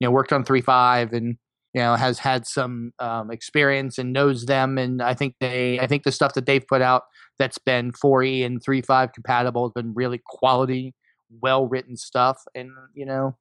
know, 0.00 0.10
worked 0.10 0.32
on 0.32 0.44
three 0.44 0.60
five 0.60 1.12
and 1.12 1.36
you 1.74 1.80
know 1.80 1.96
has 1.96 2.20
had 2.20 2.46
some 2.46 2.92
um, 2.98 3.30
experience 3.30 3.98
and 3.98 4.12
knows 4.12 4.46
them, 4.46 4.78
and 4.78 5.02
I 5.02 5.14
think 5.14 5.34
they, 5.40 5.78
I 5.80 5.86
think 5.86 6.04
the 6.04 6.12
stuff 6.12 6.34
that 6.34 6.46
they've 6.46 6.66
put 6.66 6.80
out 6.80 7.02
that's 7.38 7.58
been 7.58 7.92
four 7.92 8.22
E 8.22 8.44
and 8.44 8.64
3.5 8.64 9.12
compatible 9.12 9.66
has 9.66 9.72
been 9.72 9.92
really 9.92 10.20
quality, 10.24 10.94
well 11.42 11.66
written 11.66 11.96
stuff, 11.96 12.42
and 12.54 12.70
you 12.94 13.04
know, 13.04 13.36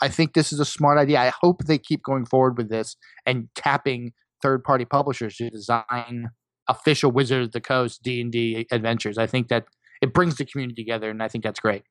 I 0.00 0.08
think 0.08 0.32
this 0.32 0.52
is 0.52 0.60
a 0.60 0.64
smart 0.64 0.98
idea. 0.98 1.20
I 1.20 1.32
hope 1.40 1.64
they 1.64 1.78
keep 1.78 2.02
going 2.02 2.24
forward 2.24 2.56
with 2.56 2.70
this 2.70 2.96
and 3.26 3.48
tapping 3.54 4.12
third 4.42 4.64
party 4.64 4.84
publishers 4.84 5.36
to 5.36 5.50
design 5.50 6.30
official 6.68 7.10
Wizard 7.10 7.42
of 7.42 7.52
the 7.52 7.60
Coast 7.60 8.02
D 8.02 8.20
and 8.20 8.32
D 8.32 8.66
adventures. 8.70 9.18
I 9.18 9.26
think 9.26 9.48
that 9.48 9.66
it 10.00 10.14
brings 10.14 10.36
the 10.36 10.44
community 10.46 10.82
together, 10.82 11.10
and 11.10 11.22
I 11.22 11.28
think 11.28 11.44
that's 11.44 11.60
great. 11.60 11.82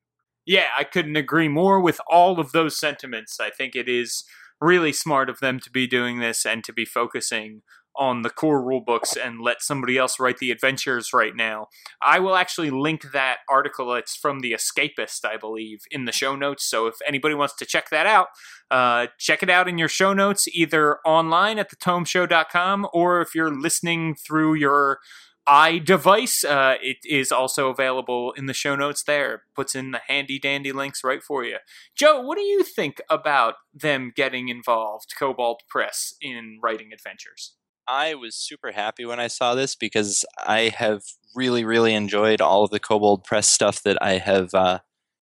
Yeah, 0.46 0.68
I 0.76 0.84
couldn't 0.84 1.16
agree 1.16 1.48
more 1.48 1.78
with 1.78 2.00
all 2.10 2.40
of 2.40 2.52
those 2.52 2.78
sentiments. 2.80 3.38
I 3.38 3.50
think 3.50 3.76
it 3.76 3.88
is 3.88 4.24
really 4.60 4.92
smart 4.92 5.28
of 5.28 5.40
them 5.40 5.60
to 5.60 5.70
be 5.70 5.86
doing 5.86 6.20
this 6.20 6.44
and 6.44 6.64
to 6.64 6.72
be 6.72 6.84
focusing 6.84 7.62
on 7.98 8.22
the 8.22 8.30
core 8.30 8.62
rulebooks 8.62 9.16
and 9.22 9.40
let 9.40 9.60
somebody 9.60 9.98
else 9.98 10.20
write 10.20 10.38
the 10.38 10.52
adventures 10.52 11.12
right 11.12 11.34
now. 11.34 11.66
I 12.00 12.20
will 12.20 12.36
actually 12.36 12.70
link 12.70 13.10
that 13.12 13.38
article. 13.50 13.92
It's 13.94 14.14
from 14.14 14.40
The 14.40 14.52
Escapist, 14.52 15.24
I 15.24 15.36
believe, 15.36 15.80
in 15.90 16.04
the 16.04 16.12
show 16.12 16.36
notes. 16.36 16.64
So 16.64 16.86
if 16.86 16.94
anybody 17.06 17.34
wants 17.34 17.56
to 17.56 17.66
check 17.66 17.90
that 17.90 18.06
out, 18.06 18.28
uh, 18.70 19.08
check 19.18 19.42
it 19.42 19.50
out 19.50 19.68
in 19.68 19.78
your 19.78 19.88
show 19.88 20.12
notes, 20.12 20.46
either 20.48 20.98
online 21.04 21.58
at 21.58 21.70
thetomeshow.com 21.70 22.86
or 22.92 23.20
if 23.20 23.34
you're 23.34 23.54
listening 23.54 24.14
through 24.14 24.54
your 24.54 25.00
iDevice, 25.48 26.44
uh, 26.44 26.76
it 26.82 26.98
is 27.04 27.32
also 27.32 27.70
available 27.70 28.32
in 28.32 28.46
the 28.46 28.52
show 28.52 28.76
notes 28.76 29.02
there. 29.02 29.44
Puts 29.56 29.74
in 29.74 29.92
the 29.92 30.00
handy 30.06 30.38
dandy 30.38 30.72
links 30.72 31.02
right 31.02 31.22
for 31.22 31.44
you. 31.44 31.56
Joe, 31.96 32.20
what 32.20 32.36
do 32.36 32.42
you 32.42 32.62
think 32.62 33.00
about 33.08 33.54
them 33.74 34.12
getting 34.14 34.48
involved, 34.48 35.14
Kobold 35.18 35.62
Press, 35.68 36.14
in 36.20 36.58
writing 36.62 36.92
adventures? 36.92 37.54
I 37.86 38.14
was 38.14 38.36
super 38.36 38.72
happy 38.72 39.06
when 39.06 39.18
I 39.18 39.28
saw 39.28 39.54
this 39.54 39.74
because 39.74 40.24
I 40.46 40.72
have 40.76 41.02
really, 41.34 41.64
really 41.64 41.94
enjoyed 41.94 42.42
all 42.42 42.64
of 42.64 42.70
the 42.70 42.80
Kobold 42.80 43.24
Press 43.24 43.48
stuff 43.48 43.82
that 43.84 43.96
I 44.02 44.18
have 44.18 44.52
uh, 44.52 44.80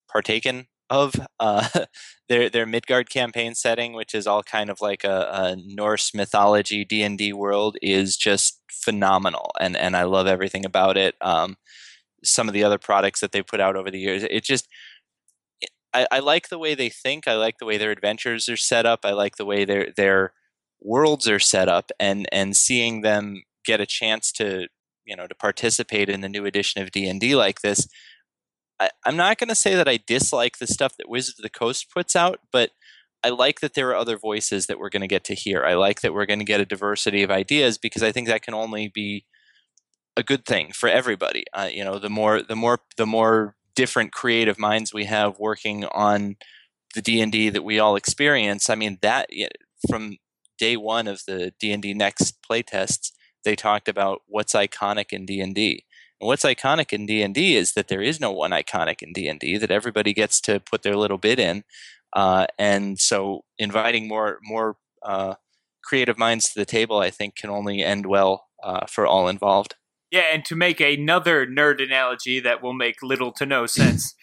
partaken 0.09 0.67
of. 0.89 1.15
Uh, 1.39 1.67
their 2.29 2.49
their 2.49 2.65
Midgard 2.65 3.09
campaign 3.09 3.55
setting, 3.55 3.93
which 3.93 4.13
is 4.13 4.27
all 4.27 4.43
kind 4.43 4.69
of 4.69 4.81
like 4.81 5.03
a, 5.03 5.29
a 5.31 5.55
Norse 5.55 6.13
mythology 6.13 6.83
D 6.83 7.01
and 7.03 7.17
D 7.17 7.31
world, 7.33 7.77
is 7.81 8.17
just 8.17 8.59
phenomenal, 8.71 9.51
and 9.59 9.77
and 9.77 9.95
I 9.95 10.03
love 10.03 10.27
everything 10.27 10.65
about 10.65 10.97
it. 10.97 11.15
Um, 11.21 11.55
some 12.23 12.47
of 12.47 12.53
the 12.53 12.63
other 12.63 12.77
products 12.77 13.21
that 13.21 13.31
they 13.31 13.41
put 13.41 13.61
out 13.61 13.75
over 13.75 13.89
the 13.89 13.99
years, 13.99 14.23
it 14.23 14.43
just 14.43 14.67
I, 15.93 16.07
I 16.11 16.19
like 16.19 16.49
the 16.49 16.59
way 16.59 16.75
they 16.75 16.89
think. 16.89 17.27
I 17.27 17.35
like 17.35 17.59
the 17.59 17.65
way 17.65 17.77
their 17.77 17.91
adventures 17.91 18.49
are 18.49 18.57
set 18.57 18.85
up. 18.85 19.01
I 19.03 19.11
like 19.11 19.37
the 19.37 19.45
way 19.45 19.65
their 19.65 19.93
their 19.95 20.33
worlds 20.81 21.27
are 21.27 21.39
set 21.39 21.67
up 21.69 21.91
and 21.99 22.27
and 22.31 22.55
seeing 22.55 23.01
them 23.01 23.43
get 23.65 23.81
a 23.81 23.85
chance 23.85 24.31
to 24.33 24.67
you 25.05 25.15
know 25.15 25.27
to 25.27 25.35
participate 25.35 26.09
in 26.09 26.21
the 26.21 26.29
new 26.29 26.45
edition 26.45 26.81
of 26.81 26.91
d&d 26.91 27.35
like 27.35 27.61
this 27.61 27.87
I, 28.79 28.89
i'm 29.05 29.15
not 29.15 29.37
going 29.37 29.49
to 29.49 29.55
say 29.55 29.75
that 29.75 29.87
i 29.87 29.99
dislike 30.05 30.57
the 30.57 30.67
stuff 30.67 30.97
that 30.97 31.09
wizards 31.09 31.39
of 31.39 31.43
the 31.43 31.49
coast 31.49 31.87
puts 31.93 32.15
out 32.15 32.39
but 32.51 32.71
i 33.23 33.29
like 33.29 33.59
that 33.59 33.73
there 33.73 33.89
are 33.89 33.95
other 33.95 34.17
voices 34.17 34.67
that 34.67 34.79
we're 34.79 34.89
going 34.89 35.01
to 35.01 35.07
get 35.07 35.23
to 35.25 35.35
hear 35.35 35.63
i 35.63 35.73
like 35.73 36.01
that 36.01 36.13
we're 36.13 36.25
going 36.25 36.39
to 36.39 36.45
get 36.45 36.61
a 36.61 36.65
diversity 36.65 37.23
of 37.23 37.31
ideas 37.31 37.77
because 37.77 38.03
i 38.03 38.11
think 38.11 38.27
that 38.27 38.41
can 38.41 38.53
only 38.53 38.87
be 38.87 39.25
a 40.15 40.23
good 40.23 40.45
thing 40.45 40.71
for 40.73 40.89
everybody 40.89 41.43
uh, 41.53 41.69
you 41.71 41.83
know 41.83 41.99
the 41.99 42.09
more 42.09 42.41
the 42.41 42.55
more 42.55 42.79
the 42.97 43.05
more 43.05 43.55
different 43.75 44.11
creative 44.11 44.57
minds 44.57 44.93
we 44.93 45.05
have 45.05 45.37
working 45.37 45.85
on 45.85 46.35
the 46.95 47.01
d&d 47.01 47.49
that 47.49 47.63
we 47.63 47.79
all 47.79 47.95
experience 47.95 48.69
i 48.69 48.75
mean 48.75 48.97
that 49.01 49.29
from 49.89 50.17
day 50.57 50.75
one 50.77 51.07
of 51.07 51.23
the 51.25 51.53
D&D 51.59 51.93
Next 51.93 52.37
playtests, 52.49 53.11
they 53.43 53.55
talked 53.55 53.87
about 53.87 54.21
what's 54.27 54.53
iconic 54.53 55.11
in 55.11 55.25
D&D. 55.25 55.85
And 56.19 56.27
what's 56.27 56.43
iconic 56.43 56.93
in 56.93 57.05
D&D 57.05 57.55
is 57.55 57.73
that 57.73 57.87
there 57.87 58.01
is 58.01 58.19
no 58.19 58.31
one 58.31 58.51
iconic 58.51 59.01
in 59.01 59.13
D&D, 59.13 59.57
that 59.57 59.71
everybody 59.71 60.13
gets 60.13 60.41
to 60.41 60.59
put 60.59 60.83
their 60.83 60.95
little 60.95 61.17
bit 61.17 61.39
in. 61.39 61.63
Uh, 62.13 62.47
and 62.57 62.99
so 62.99 63.43
inviting 63.57 64.07
more 64.07 64.39
more 64.41 64.77
uh, 65.03 65.35
creative 65.83 66.17
minds 66.17 66.49
to 66.49 66.59
the 66.59 66.65
table, 66.65 66.99
I 66.99 67.09
think, 67.09 67.35
can 67.35 67.49
only 67.49 67.83
end 67.83 68.05
well 68.05 68.47
uh, 68.63 68.85
for 68.87 69.05
all 69.05 69.27
involved. 69.27 69.75
Yeah, 70.11 70.23
and 70.31 70.45
to 70.45 70.55
make 70.55 70.79
another 70.79 71.45
nerd 71.45 71.83
analogy 71.83 72.39
that 72.39 72.63
will 72.63 72.73
make 72.73 73.03
little 73.03 73.31
to 73.33 73.45
no 73.45 73.65
sense, 73.65 74.15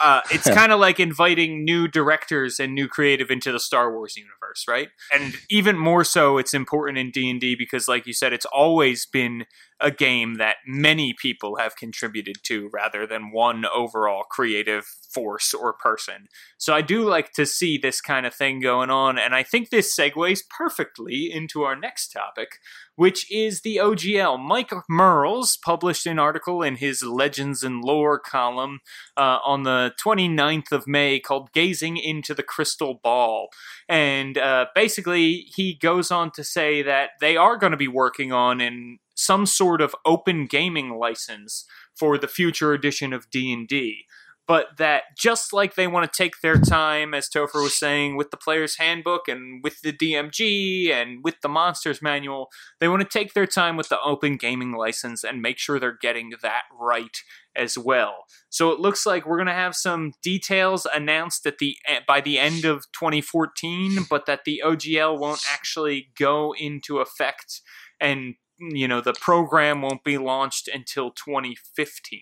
uh, 0.00 0.20
it's 0.30 0.48
kind 0.54 0.72
of 0.72 0.78
like 0.78 1.00
inviting 1.00 1.64
new 1.64 1.88
directors 1.88 2.60
and 2.60 2.74
new 2.74 2.88
creative 2.88 3.30
into 3.30 3.50
the 3.50 3.60
Star 3.60 3.92
Wars 3.92 4.16
universe, 4.16 4.64
right? 4.68 4.88
And 5.12 5.34
even 5.50 5.76
more 5.76 6.04
so, 6.04 6.38
it's 6.38 6.54
important 6.54 6.98
in 6.98 7.10
D 7.10 7.28
and 7.28 7.40
D 7.40 7.54
because, 7.56 7.88
like 7.88 8.06
you 8.06 8.12
said, 8.12 8.32
it's 8.32 8.46
always 8.46 9.06
been 9.06 9.44
a 9.82 9.90
game 9.90 10.36
that 10.36 10.56
many 10.66 11.12
people 11.12 11.56
have 11.56 11.76
contributed 11.76 12.36
to 12.44 12.70
rather 12.72 13.06
than 13.06 13.32
one 13.32 13.64
overall 13.66 14.22
creative 14.22 14.86
force 15.12 15.52
or 15.52 15.72
person. 15.72 16.28
So 16.56 16.72
I 16.72 16.80
do 16.80 17.02
like 17.02 17.32
to 17.32 17.44
see 17.44 17.76
this 17.76 18.00
kind 18.00 18.24
of 18.24 18.34
thing 18.34 18.60
going 18.60 18.90
on, 18.90 19.18
and 19.18 19.34
I 19.34 19.42
think 19.42 19.70
this 19.70 19.94
segues 19.94 20.40
perfectly 20.48 21.30
into 21.32 21.62
our 21.62 21.76
next 21.76 22.08
topic, 22.08 22.58
which 22.94 23.30
is 23.30 23.62
the 23.62 23.76
OGL. 23.76 24.38
Mike 24.38 24.72
Mearls 24.88 25.58
published 25.62 26.06
an 26.06 26.18
article 26.18 26.62
in 26.62 26.76
his 26.76 27.02
Legends 27.02 27.62
and 27.64 27.82
Lore 27.82 28.18
column 28.18 28.80
uh, 29.16 29.38
on 29.44 29.64
the 29.64 29.92
29th 30.02 30.70
of 30.70 30.86
May 30.86 31.18
called 31.18 31.52
Gazing 31.52 31.96
into 31.96 32.34
the 32.34 32.42
Crystal 32.42 33.00
Ball. 33.02 33.48
And 33.88 34.38
uh, 34.38 34.66
basically, 34.74 35.46
he 35.54 35.74
goes 35.74 36.10
on 36.10 36.30
to 36.32 36.44
say 36.44 36.82
that 36.82 37.10
they 37.20 37.36
are 37.36 37.56
going 37.56 37.72
to 37.72 37.76
be 37.76 37.88
working 37.88 38.32
on 38.32 38.60
in 38.60 38.98
some 39.24 39.46
sort 39.46 39.80
of 39.80 39.94
open 40.04 40.46
gaming 40.46 40.90
license 40.98 41.64
for 41.94 42.18
the 42.18 42.28
future 42.28 42.72
edition 42.72 43.12
of 43.12 43.30
D&D 43.30 44.04
but 44.46 44.76
that 44.78 45.04
just 45.16 45.52
like 45.52 45.76
they 45.76 45.86
want 45.86 46.10
to 46.10 46.16
take 46.16 46.40
their 46.42 46.58
time, 46.58 47.14
as 47.14 47.28
Topher 47.28 47.62
was 47.62 47.78
saying, 47.78 48.16
with 48.16 48.30
the 48.30 48.36
player's 48.36 48.76
handbook 48.76 49.28
and 49.28 49.62
with 49.62 49.80
the 49.82 49.92
DMG 49.92 50.90
and 50.90 51.22
with 51.22 51.40
the 51.42 51.48
monsters 51.48 52.02
manual, 52.02 52.48
they 52.80 52.88
want 52.88 53.02
to 53.02 53.08
take 53.08 53.34
their 53.34 53.46
time 53.46 53.76
with 53.76 53.88
the 53.88 54.00
open 54.00 54.36
gaming 54.36 54.72
license 54.72 55.22
and 55.22 55.40
make 55.40 55.58
sure 55.58 55.78
they're 55.78 55.96
getting 56.00 56.32
that 56.42 56.64
right 56.78 57.18
as 57.54 57.78
well. 57.78 58.24
So 58.50 58.72
it 58.72 58.80
looks 58.80 59.06
like 59.06 59.26
we're 59.26 59.36
going 59.36 59.46
to 59.46 59.52
have 59.52 59.76
some 59.76 60.12
details 60.22 60.86
announced 60.92 61.46
at 61.46 61.58
the 61.58 61.76
eh, 61.86 62.00
by 62.06 62.20
the 62.20 62.38
end 62.38 62.64
of 62.64 62.86
2014, 62.92 64.06
but 64.10 64.26
that 64.26 64.40
the 64.44 64.62
OGL 64.64 65.18
won't 65.18 65.42
actually 65.50 66.08
go 66.18 66.52
into 66.58 66.98
effect 66.98 67.60
and 68.00 68.34
you 68.70 68.86
know 68.86 69.00
the 69.00 69.14
program 69.14 69.82
won't 69.82 70.04
be 70.04 70.18
launched 70.18 70.68
until 70.68 71.10
2015 71.10 72.20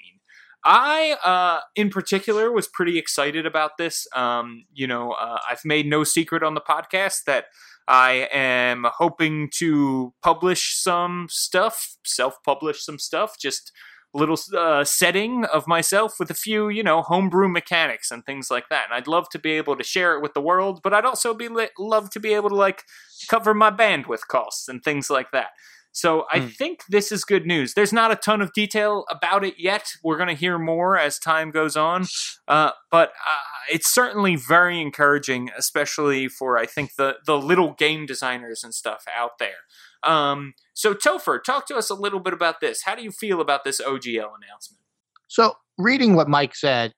i 0.64 1.16
uh, 1.24 1.60
in 1.74 1.90
particular 1.90 2.50
was 2.52 2.68
pretty 2.68 2.98
excited 2.98 3.46
about 3.46 3.78
this 3.78 4.06
um, 4.14 4.64
you 4.72 4.86
know 4.86 5.12
uh, 5.12 5.38
i've 5.48 5.64
made 5.64 5.86
no 5.86 6.04
secret 6.04 6.42
on 6.42 6.54
the 6.54 6.60
podcast 6.60 7.24
that 7.24 7.46
i 7.88 8.28
am 8.32 8.86
hoping 8.98 9.48
to 9.52 10.12
publish 10.22 10.76
some 10.76 11.26
stuff 11.30 11.96
self-publish 12.04 12.84
some 12.84 12.98
stuff 12.98 13.36
just 13.38 13.72
a 14.14 14.18
little 14.18 14.36
uh, 14.56 14.84
setting 14.84 15.44
of 15.44 15.68
myself 15.68 16.14
with 16.18 16.30
a 16.30 16.34
few, 16.34 16.68
you 16.68 16.82
know, 16.82 17.02
homebrew 17.02 17.48
mechanics 17.48 18.10
and 18.10 18.24
things 18.26 18.50
like 18.50 18.68
that. 18.68 18.86
And 18.86 18.94
I'd 18.94 19.06
love 19.06 19.28
to 19.30 19.38
be 19.38 19.52
able 19.52 19.76
to 19.76 19.84
share 19.84 20.16
it 20.16 20.22
with 20.22 20.34
the 20.34 20.40
world, 20.40 20.80
but 20.82 20.92
I'd 20.92 21.04
also 21.04 21.32
be 21.32 21.48
li- 21.48 21.68
love 21.78 22.10
to 22.10 22.20
be 22.20 22.34
able 22.34 22.48
to 22.48 22.56
like 22.56 22.82
cover 23.28 23.54
my 23.54 23.70
bandwidth 23.70 24.26
costs 24.28 24.68
and 24.68 24.82
things 24.82 25.10
like 25.10 25.30
that. 25.32 25.50
So 25.92 26.24
I 26.30 26.40
mm. 26.40 26.54
think 26.54 26.84
this 26.88 27.10
is 27.10 27.24
good 27.24 27.46
news. 27.46 27.74
There's 27.74 27.92
not 27.92 28.12
a 28.12 28.16
ton 28.16 28.40
of 28.40 28.52
detail 28.52 29.04
about 29.10 29.44
it 29.44 29.54
yet. 29.58 29.92
We're 30.04 30.16
going 30.16 30.28
to 30.28 30.34
hear 30.34 30.58
more 30.58 30.96
as 30.96 31.18
time 31.18 31.50
goes 31.50 31.76
on, 31.76 32.06
uh, 32.46 32.70
but 32.90 33.08
uh, 33.08 33.38
it's 33.70 33.92
certainly 33.92 34.36
very 34.36 34.80
encouraging, 34.80 35.50
especially 35.58 36.28
for 36.28 36.56
I 36.56 36.66
think 36.66 36.94
the 36.96 37.16
the 37.26 37.36
little 37.36 37.72
game 37.72 38.06
designers 38.06 38.62
and 38.62 38.72
stuff 38.72 39.04
out 39.14 39.38
there. 39.38 39.64
Um, 40.02 40.54
so 40.74 40.94
Topher, 40.94 41.42
talk 41.42 41.66
to 41.66 41.76
us 41.76 41.90
a 41.90 41.94
little 41.94 42.20
bit 42.20 42.32
about 42.32 42.60
this. 42.60 42.82
How 42.84 42.94
do 42.94 43.02
you 43.02 43.10
feel 43.10 43.40
about 43.40 43.64
this 43.64 43.80
OGL 43.80 44.30
announcement? 44.42 44.80
So 45.26 45.54
reading 45.76 46.14
what 46.14 46.28
Mike 46.28 46.54
said, 46.54 46.92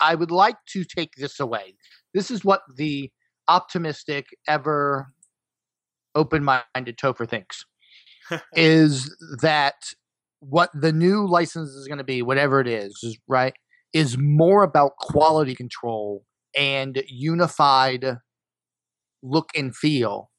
I 0.00 0.14
would 0.16 0.30
like 0.30 0.56
to 0.70 0.84
take 0.84 1.14
this 1.16 1.38
away. 1.38 1.76
This 2.12 2.30
is 2.30 2.44
what 2.44 2.62
the 2.76 3.10
optimistic, 3.48 4.26
ever 4.48 5.08
open-minded 6.14 6.96
Topher 6.96 7.28
thinks 7.28 7.64
is 8.54 9.14
that 9.40 9.74
what 10.40 10.70
the 10.74 10.92
new 10.92 11.26
license 11.26 11.70
is 11.70 11.86
going 11.88 11.98
to 11.98 12.04
be, 12.04 12.22
whatever 12.22 12.60
it 12.60 12.66
is, 12.66 12.98
is 13.02 13.18
right, 13.28 13.54
is 13.92 14.18
more 14.18 14.62
about 14.62 14.96
quality 14.98 15.54
control 15.54 16.24
and 16.56 17.02
unified 17.08 18.18
look 19.22 19.48
and 19.56 19.74
feel 19.74 20.30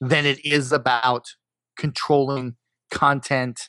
than 0.00 0.26
it 0.26 0.44
is 0.44 0.72
about 0.72 1.26
controlling 1.76 2.56
content 2.90 3.68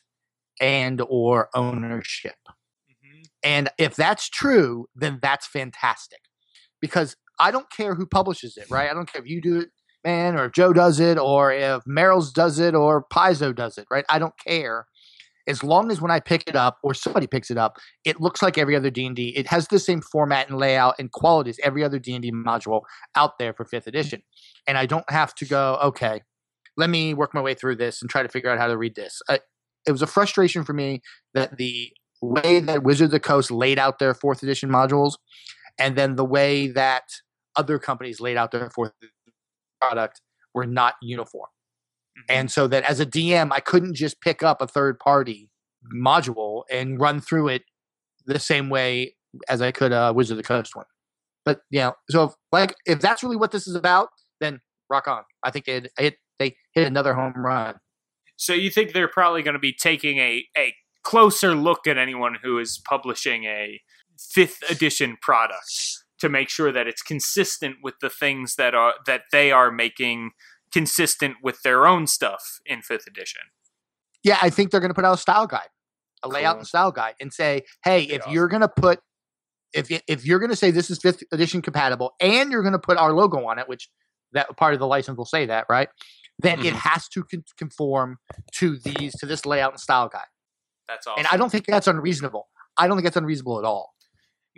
and 0.60 1.02
or 1.08 1.50
ownership. 1.54 2.36
Mm-hmm. 2.48 3.22
And 3.44 3.70
if 3.78 3.96
that's 3.96 4.30
true, 4.30 4.88
then 4.96 5.20
that's 5.22 5.48
fantastic. 5.48 6.20
Because 6.82 7.16
I 7.40 7.52
don't 7.52 7.72
care 7.72 7.96
who 7.96 8.06
publishes 8.06 8.58
it, 8.58 8.70
right? 8.70 8.90
I 8.90 8.94
don't 8.94 9.12
care 9.12 9.22
if 9.22 9.28
you 9.28 9.42
do 9.42 9.60
it 9.60 9.70
man 10.04 10.38
or 10.40 10.46
if 10.46 10.54
Joe 10.54 10.74
does 10.74 11.00
it 11.00 11.18
or 11.18 11.52
if 11.52 11.84
Mearls 11.86 12.32
does 12.32 12.60
it 12.60 12.76
or 12.76 13.06
Paizo 13.12 13.56
does 13.56 13.78
it, 13.78 13.86
right? 13.92 14.06
I 14.10 14.20
don't 14.20 14.34
care. 14.46 14.86
As 15.48 15.64
long 15.64 15.92
as 15.92 16.00
when 16.00 16.12
I 16.12 16.20
pick 16.20 16.44
it 16.48 16.56
up 16.56 16.78
or 16.84 16.94
somebody 16.94 17.26
picks 17.26 17.50
it 17.50 17.58
up, 17.58 17.78
it 18.06 18.22
looks 18.22 18.42
like 18.44 18.58
every 18.58 18.76
other 18.76 18.92
D&D. 18.92 19.34
It 19.36 19.48
has 19.48 19.68
the 19.68 19.80
same 19.80 20.02
format 20.02 20.48
and 20.48 20.60
layout 20.60 20.96
and 21.00 21.12
quality 21.12 21.50
as 21.50 21.60
every 21.64 21.84
other 21.84 21.98
D&D 21.98 22.32
module 22.32 22.82
out 23.16 23.40
there 23.40 23.54
for 23.54 23.66
5th 23.66 23.88
edition. 23.88 24.22
And 24.68 24.78
I 24.78 24.86
don't 24.86 25.10
have 25.10 25.34
to 25.36 25.46
go, 25.46 25.80
okay, 25.82 26.22
let 26.78 26.90
me 26.90 27.14
work 27.14 27.34
my 27.34 27.42
way 27.42 27.56
through 27.56 27.78
this 27.78 28.02
and 28.02 28.10
try 28.10 28.22
to 28.22 28.30
figure 28.30 28.50
out 28.50 28.60
how 28.60 28.68
to 28.68 28.78
read 28.78 28.96
this. 28.96 29.22
I, 29.28 29.40
it 29.88 29.92
was 29.92 30.04
a 30.04 30.08
frustration 30.08 30.64
for 30.64 30.74
me 30.74 31.02
that 31.34 31.58
the 31.58 31.92
way 32.22 32.60
that 32.60 32.84
Wizard 32.84 33.06
of 33.06 33.12
the 33.12 33.20
Coast 33.20 33.50
laid 33.50 33.80
out 33.80 33.98
their 33.98 34.14
4th 34.14 34.44
edition 34.44 34.70
modules 34.70 35.14
and 35.80 35.96
then 35.96 36.16
the 36.16 36.26
way 36.26 36.68
that 36.68 37.04
other 37.56 37.80
companies 37.80 38.20
laid 38.20 38.38
out 38.38 38.52
their 38.52 38.70
4th 38.70 38.92
product 39.82 40.22
were 40.54 40.66
not 40.66 40.96
uniform. 41.02 41.50
Mm-hmm. 42.18 42.38
And 42.38 42.52
so 42.52 42.68
that 42.68 42.84
as 42.84 43.00
a 43.00 43.06
DM, 43.06 43.52
I 43.52 43.60
couldn't 43.60 43.96
just 43.96 44.22
pick 44.22 44.44
up 44.44 44.62
a 44.62 44.68
third 44.68 45.00
party 45.00 45.50
module 45.96 46.64
and 46.72 47.00
run 47.00 47.22
through 47.22 47.50
it 47.50 47.64
the 48.26 48.40
same 48.40 48.70
way 48.70 49.16
as 49.48 49.62
I 49.62 49.72
could 49.72 49.92
a 49.92 50.14
Wizard 50.14 50.38
of 50.38 50.38
the 50.38 50.48
Coast 50.48 50.76
one. 50.76 50.86
But 51.46 51.62
you 51.70 51.80
know, 51.80 51.94
so 52.10 52.26
if, 52.26 52.32
like 52.52 52.76
if 52.86 53.00
that's 53.00 53.24
really 53.24 53.38
what 53.38 53.52
this 53.52 53.68
is 53.68 53.76
about, 53.76 54.10
then 54.40 54.60
rock 54.90 55.08
on. 55.08 55.24
I 55.44 55.52
think 55.52 55.66
they 55.66 55.84
hit 55.98 56.18
they 56.38 56.56
hit 56.74 56.88
another 56.88 57.14
home 57.14 57.34
run. 57.36 57.76
So 58.36 58.54
you 58.54 58.70
think 58.70 58.94
they're 58.94 59.08
probably 59.08 59.42
going 59.42 59.54
to 59.54 59.60
be 59.60 59.74
taking 59.74 60.18
a 60.18 60.46
a 60.58 60.74
closer 61.04 61.56
look 61.56 61.88
at 61.88 61.98
anyone 61.98 62.38
who 62.44 62.60
is 62.60 62.82
publishing 62.88 63.46
a 63.46 63.82
fifth 64.18 64.60
edition 64.70 65.18
product 65.22 66.04
to 66.20 66.30
make 66.30 66.50
sure 66.50 66.72
that 66.72 66.88
it's 66.88 67.02
consistent 67.02 67.78
with 67.84 67.96
the 68.02 68.10
things 68.10 68.56
that 68.56 68.76
are 68.76 68.94
that 69.06 69.24
they 69.32 69.52
are 69.52 69.72
making 69.72 70.32
consistent 70.72 71.38
with 71.42 71.62
their 71.64 71.88
own 71.88 72.06
stuff 72.08 72.60
in 72.66 72.82
fifth 72.82 73.08
edition. 73.08 73.42
Yeah, 74.24 74.38
I 74.42 74.50
think 74.50 74.72
they're 74.72 74.80
going 74.82 74.90
to 74.92 74.96
put 74.96 75.06
out 75.06 75.14
a 75.14 75.18
style 75.18 75.48
guide, 75.48 75.70
a 76.24 76.28
layout 76.28 76.58
and 76.58 76.68
style 76.68 76.92
guide, 76.92 77.16
and 77.22 77.32
say, 77.34 77.64
hey, 77.84 78.04
if 78.04 78.22
Awesome. 78.22 78.34
you're 78.34 78.48
going 78.48 78.62
to 78.62 78.68
put 78.70 79.00
if 79.74 79.90
if 80.08 80.26
you're 80.26 80.40
going 80.40 80.50
to 80.50 80.56
say 80.56 80.72
this 80.72 80.90
is 80.90 81.00
fifth 81.00 81.24
edition 81.32 81.62
compatible, 81.62 82.14
and 82.20 82.52
you're 82.52 82.62
going 82.64 82.74
to 82.74 82.80
put 82.80 82.98
our 82.98 83.14
logo 83.14 83.46
on 83.48 83.60
it, 83.60 83.68
which 83.70 83.90
that 84.34 84.56
part 84.58 84.74
of 84.74 84.80
the 84.80 84.88
license 84.88 85.18
will 85.18 85.26
say 85.26 85.46
that, 85.46 85.66
right? 85.70 85.90
Then 86.38 86.60
it 86.66 86.74
Mhm. 86.74 86.78
has 86.78 87.08
to 87.10 87.24
con- 87.24 87.44
conform 87.58 88.18
to 88.56 88.78
these 88.78 89.14
to 89.20 89.26
this 89.26 89.46
layout 89.46 89.72
and 89.74 89.80
style 89.80 90.08
guide. 90.10 90.28
That's 90.88 91.06
awesome. 91.08 91.20
And 91.20 91.28
I 91.32 91.38
don't 91.38 91.52
think 91.52 91.66
that's 91.66 91.88
unreasonable. 91.88 92.48
I 92.78 92.88
don't 92.88 92.96
think 92.98 93.04
that's 93.06 93.18
unreasonable 93.18 93.60
at 93.60 93.66
all. 93.66 93.94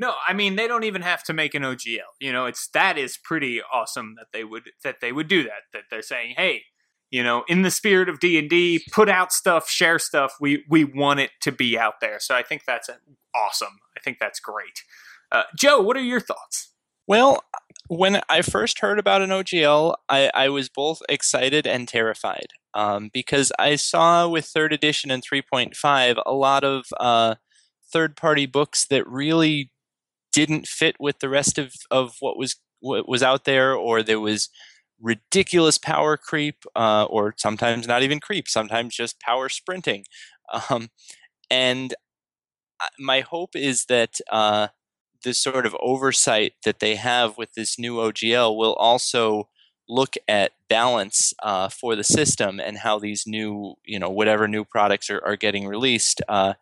No, 0.02 0.16
I 0.28 0.34
mean 0.34 0.56
they 0.56 0.68
don't 0.68 0.84
even 0.84 1.04
have 1.04 1.24
to 1.26 1.34
make 1.34 1.54
an 1.54 1.62
OGL. 1.62 2.00
You 2.20 2.34
know, 2.34 2.48
it's 2.48 2.68
that 2.70 2.98
is 2.98 3.18
pretty 3.24 3.62
awesome 3.62 4.16
that 4.18 4.28
they 4.34 4.44
would 4.44 4.72
that 4.84 5.00
they 5.00 5.12
would 5.12 5.28
do 5.28 5.44
that. 5.44 5.62
That 5.74 5.84
they're 5.92 6.02
saying, 6.02 6.34
hey, 6.38 6.64
you 7.12 7.24
know, 7.24 7.44
in 7.48 7.62
the 7.62 7.70
spirit 7.70 8.10
of 8.10 8.20
D 8.20 8.40
and 8.40 8.50
D, 8.50 8.84
put 8.92 9.10
out 9.10 9.32
stuff, 9.32 9.70
share 9.70 10.00
stuff. 10.00 10.34
We 10.42 10.66
we 10.68 10.84
want 10.84 11.20
it 11.20 11.30
to 11.42 11.52
be 11.52 11.78
out 11.78 12.02
there. 12.02 12.20
So 12.20 12.34
I 12.34 12.42
think 12.42 12.64
that's 12.66 12.90
awesome. 13.36 13.78
I 13.96 14.00
think 14.00 14.18
that's 14.20 14.40
great. 14.40 14.84
Uh, 15.32 15.44
Joe, 15.56 15.80
what 15.80 15.96
are 15.96 16.02
your 16.02 16.20
thoughts? 16.20 16.72
Well, 17.06 17.44
when 17.88 18.22
I 18.28 18.42
first 18.42 18.80
heard 18.80 18.98
about 18.98 19.22
an 19.22 19.30
OGL, 19.30 19.96
I, 20.10 20.32
I 20.34 20.50
was 20.50 20.70
both 20.70 21.02
excited 21.10 21.68
and 21.68 21.88
terrified 21.88 22.48
um, 22.74 23.10
because 23.14 23.52
I 23.60 23.76
saw 23.76 24.28
with 24.28 24.46
third 24.46 24.74
edition 24.74 25.12
and 25.12 25.24
3.5 25.24 26.22
a 26.26 26.34
lot 26.34 26.64
of 26.64 26.86
uh, 27.00 27.36
third 27.92 28.16
party 28.16 28.46
books 28.46 28.86
that 28.88 29.08
really 29.08 29.71
didn't 30.32 30.68
fit 30.68 30.96
with 31.00 31.20
the 31.20 31.30
rest 31.30 31.58
of, 31.58 31.74
of 31.90 32.16
what 32.20 32.38
was 32.38 32.56
what 32.80 33.08
was 33.08 33.22
out 33.22 33.46
there, 33.46 33.76
or 33.76 34.02
there 34.02 34.20
was 34.20 34.50
ridiculous 35.00 35.78
power 35.78 36.18
creep, 36.18 36.64
uh, 36.76 37.06
or 37.06 37.34
sometimes 37.38 37.88
not 37.88 38.04
even 38.04 38.20
creep, 38.20 38.48
sometimes 38.48 38.96
just 38.96 39.20
power 39.20 39.50
sprinting. 39.50 40.06
Um, 40.70 40.90
and 41.50 41.94
my 43.00 43.22
hope 43.22 43.56
is 43.56 43.86
that. 43.86 44.20
Uh, 44.32 44.68
the 45.24 45.34
sort 45.34 45.66
of 45.66 45.76
oversight 45.80 46.54
that 46.66 46.80
they 46.80 46.96
have 46.96 47.38
with 47.38 47.54
this 47.54 47.78
new 47.78 47.98
OGL 47.98 48.58
will 48.58 48.74
also 48.74 49.50
look 49.88 50.16
at 50.28 50.54
balance 50.70 51.34
uh, 51.44 51.68
for 51.70 51.96
the 51.96 52.04
system 52.04 52.60
and 52.60 52.78
how 52.78 52.98
these 52.98 53.26
new, 53.28 53.76
you 53.86 54.00
know, 54.00 54.10
whatever 54.10 54.48
new 54.48 54.64
products 54.64 55.10
are, 55.10 55.24
are 55.26 55.36
getting 55.36 55.68
released, 55.68 56.22
uh, 56.30 56.54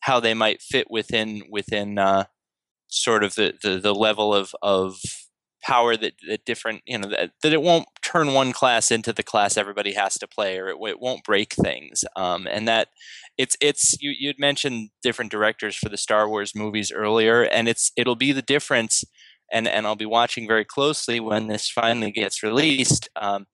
how 0.00 0.18
they 0.20 0.34
might 0.34 0.62
fit 0.62 0.90
within 0.90 1.42
within 1.50 1.98
uh, 1.98 2.24
sort 2.88 3.22
of 3.22 3.34
the, 3.34 3.54
the, 3.62 3.78
the 3.78 3.94
level 3.94 4.34
of, 4.34 4.54
of 4.62 5.00
power 5.62 5.96
that, 5.96 6.14
that 6.28 6.44
different, 6.44 6.82
you 6.86 6.98
know, 6.98 7.08
that, 7.08 7.30
that 7.42 7.52
it 7.52 7.62
won't 7.62 7.86
turn 8.02 8.32
one 8.32 8.52
class 8.52 8.90
into 8.90 9.12
the 9.12 9.22
class 9.22 9.56
everybody 9.56 9.92
has 9.92 10.14
to 10.14 10.26
play, 10.26 10.58
or 10.58 10.68
it, 10.68 10.76
it 10.80 11.00
won't 11.00 11.24
break 11.24 11.52
things, 11.52 12.04
um, 12.16 12.46
and 12.50 12.66
that 12.66 12.88
it's 13.36 13.56
it's 13.60 14.00
you 14.00 14.12
you'd 14.18 14.38
mentioned 14.38 14.90
different 15.02 15.30
directors 15.30 15.76
for 15.76 15.88
the 15.88 15.96
Star 15.96 16.28
Wars 16.28 16.54
movies 16.54 16.90
earlier, 16.90 17.42
and 17.42 17.68
it's 17.68 17.92
it'll 17.96 18.16
be 18.16 18.32
the 18.32 18.42
difference, 18.42 19.04
and 19.52 19.68
and 19.68 19.86
I'll 19.86 19.96
be 19.96 20.06
watching 20.06 20.46
very 20.46 20.64
closely 20.64 21.20
when 21.20 21.48
this 21.48 21.68
finally 21.68 22.10
gets 22.10 22.42
released. 22.42 23.08
Um, 23.16 23.46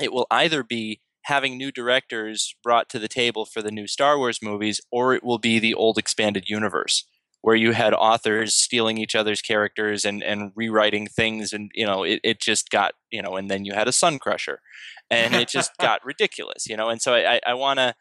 it 0.00 0.12
will 0.12 0.26
either 0.30 0.62
be 0.62 1.00
having 1.22 1.58
new 1.58 1.72
directors 1.72 2.54
brought 2.62 2.88
to 2.88 2.98
the 2.98 3.08
table 3.08 3.44
for 3.44 3.60
the 3.60 3.72
new 3.72 3.86
Star 3.86 4.16
Wars 4.16 4.40
movies, 4.40 4.80
or 4.90 5.14
it 5.14 5.24
will 5.24 5.38
be 5.38 5.58
the 5.58 5.74
old 5.74 5.98
expanded 5.98 6.48
universe 6.48 7.04
where 7.42 7.56
you 7.56 7.72
had 7.72 7.94
authors 7.94 8.54
stealing 8.54 8.98
each 8.98 9.14
other's 9.14 9.40
characters 9.40 10.04
and, 10.04 10.22
and 10.22 10.52
rewriting 10.54 11.06
things 11.06 11.52
and 11.52 11.70
you 11.74 11.86
know 11.86 12.02
it, 12.02 12.20
it 12.24 12.40
just 12.40 12.70
got 12.70 12.92
you 13.10 13.22
know 13.22 13.36
and 13.36 13.50
then 13.50 13.64
you 13.64 13.72
had 13.72 13.88
a 13.88 13.92
sun 13.92 14.18
crusher 14.18 14.60
and 15.10 15.34
it 15.34 15.48
just 15.48 15.76
got 15.80 16.04
ridiculous 16.04 16.68
you 16.68 16.76
know? 16.76 16.88
And 16.88 17.00
so 17.00 17.14
i, 17.14 17.34
I, 17.34 17.40
I 17.48 17.54
want 17.54 17.78
to 17.78 17.94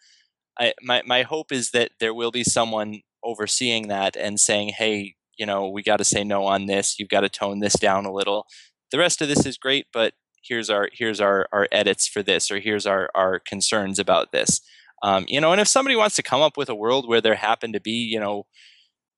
I, 0.59 0.73
my, 0.81 1.03
my 1.05 1.21
hope 1.21 1.51
is 1.51 1.69
that 1.71 1.91
there 1.99 2.13
will 2.13 2.31
be 2.31 2.43
someone 2.43 3.01
overseeing 3.23 3.89
that 3.89 4.15
and 4.15 4.39
saying 4.39 4.69
hey 4.69 5.15
you 5.37 5.45
know 5.45 5.69
we 5.69 5.83
got 5.83 5.97
to 5.97 6.03
say 6.03 6.23
no 6.23 6.45
on 6.45 6.65
this. 6.65 6.99
You've 6.99 7.09
got 7.09 7.21
to 7.21 7.29
tone 7.29 7.59
this 7.59 7.73
down 7.73 8.05
a 8.05 8.11
little. 8.11 8.45
The 8.91 8.97
rest 8.97 9.21
of 9.21 9.27
this 9.27 9.45
is 9.45 9.57
great 9.57 9.85
but 9.93 10.13
here's 10.43 10.69
our 10.69 10.89
here's 10.93 11.21
our, 11.21 11.47
our 11.51 11.67
edits 11.71 12.07
for 12.07 12.23
this 12.23 12.49
or 12.49 12.59
here's 12.59 12.85
our, 12.85 13.09
our 13.13 13.39
concerns 13.39 13.99
about 13.99 14.31
this. 14.31 14.61
Um, 15.03 15.25
you 15.27 15.39
know 15.39 15.51
and 15.51 15.61
if 15.61 15.67
somebody 15.67 15.95
wants 15.95 16.15
to 16.15 16.23
come 16.23 16.41
up 16.41 16.57
with 16.57 16.69
a 16.69 16.75
world 16.75 17.07
where 17.07 17.21
there 17.21 17.35
happen 17.35 17.71
to 17.73 17.79
be 17.79 17.91
you 17.91 18.19
know 18.19 18.47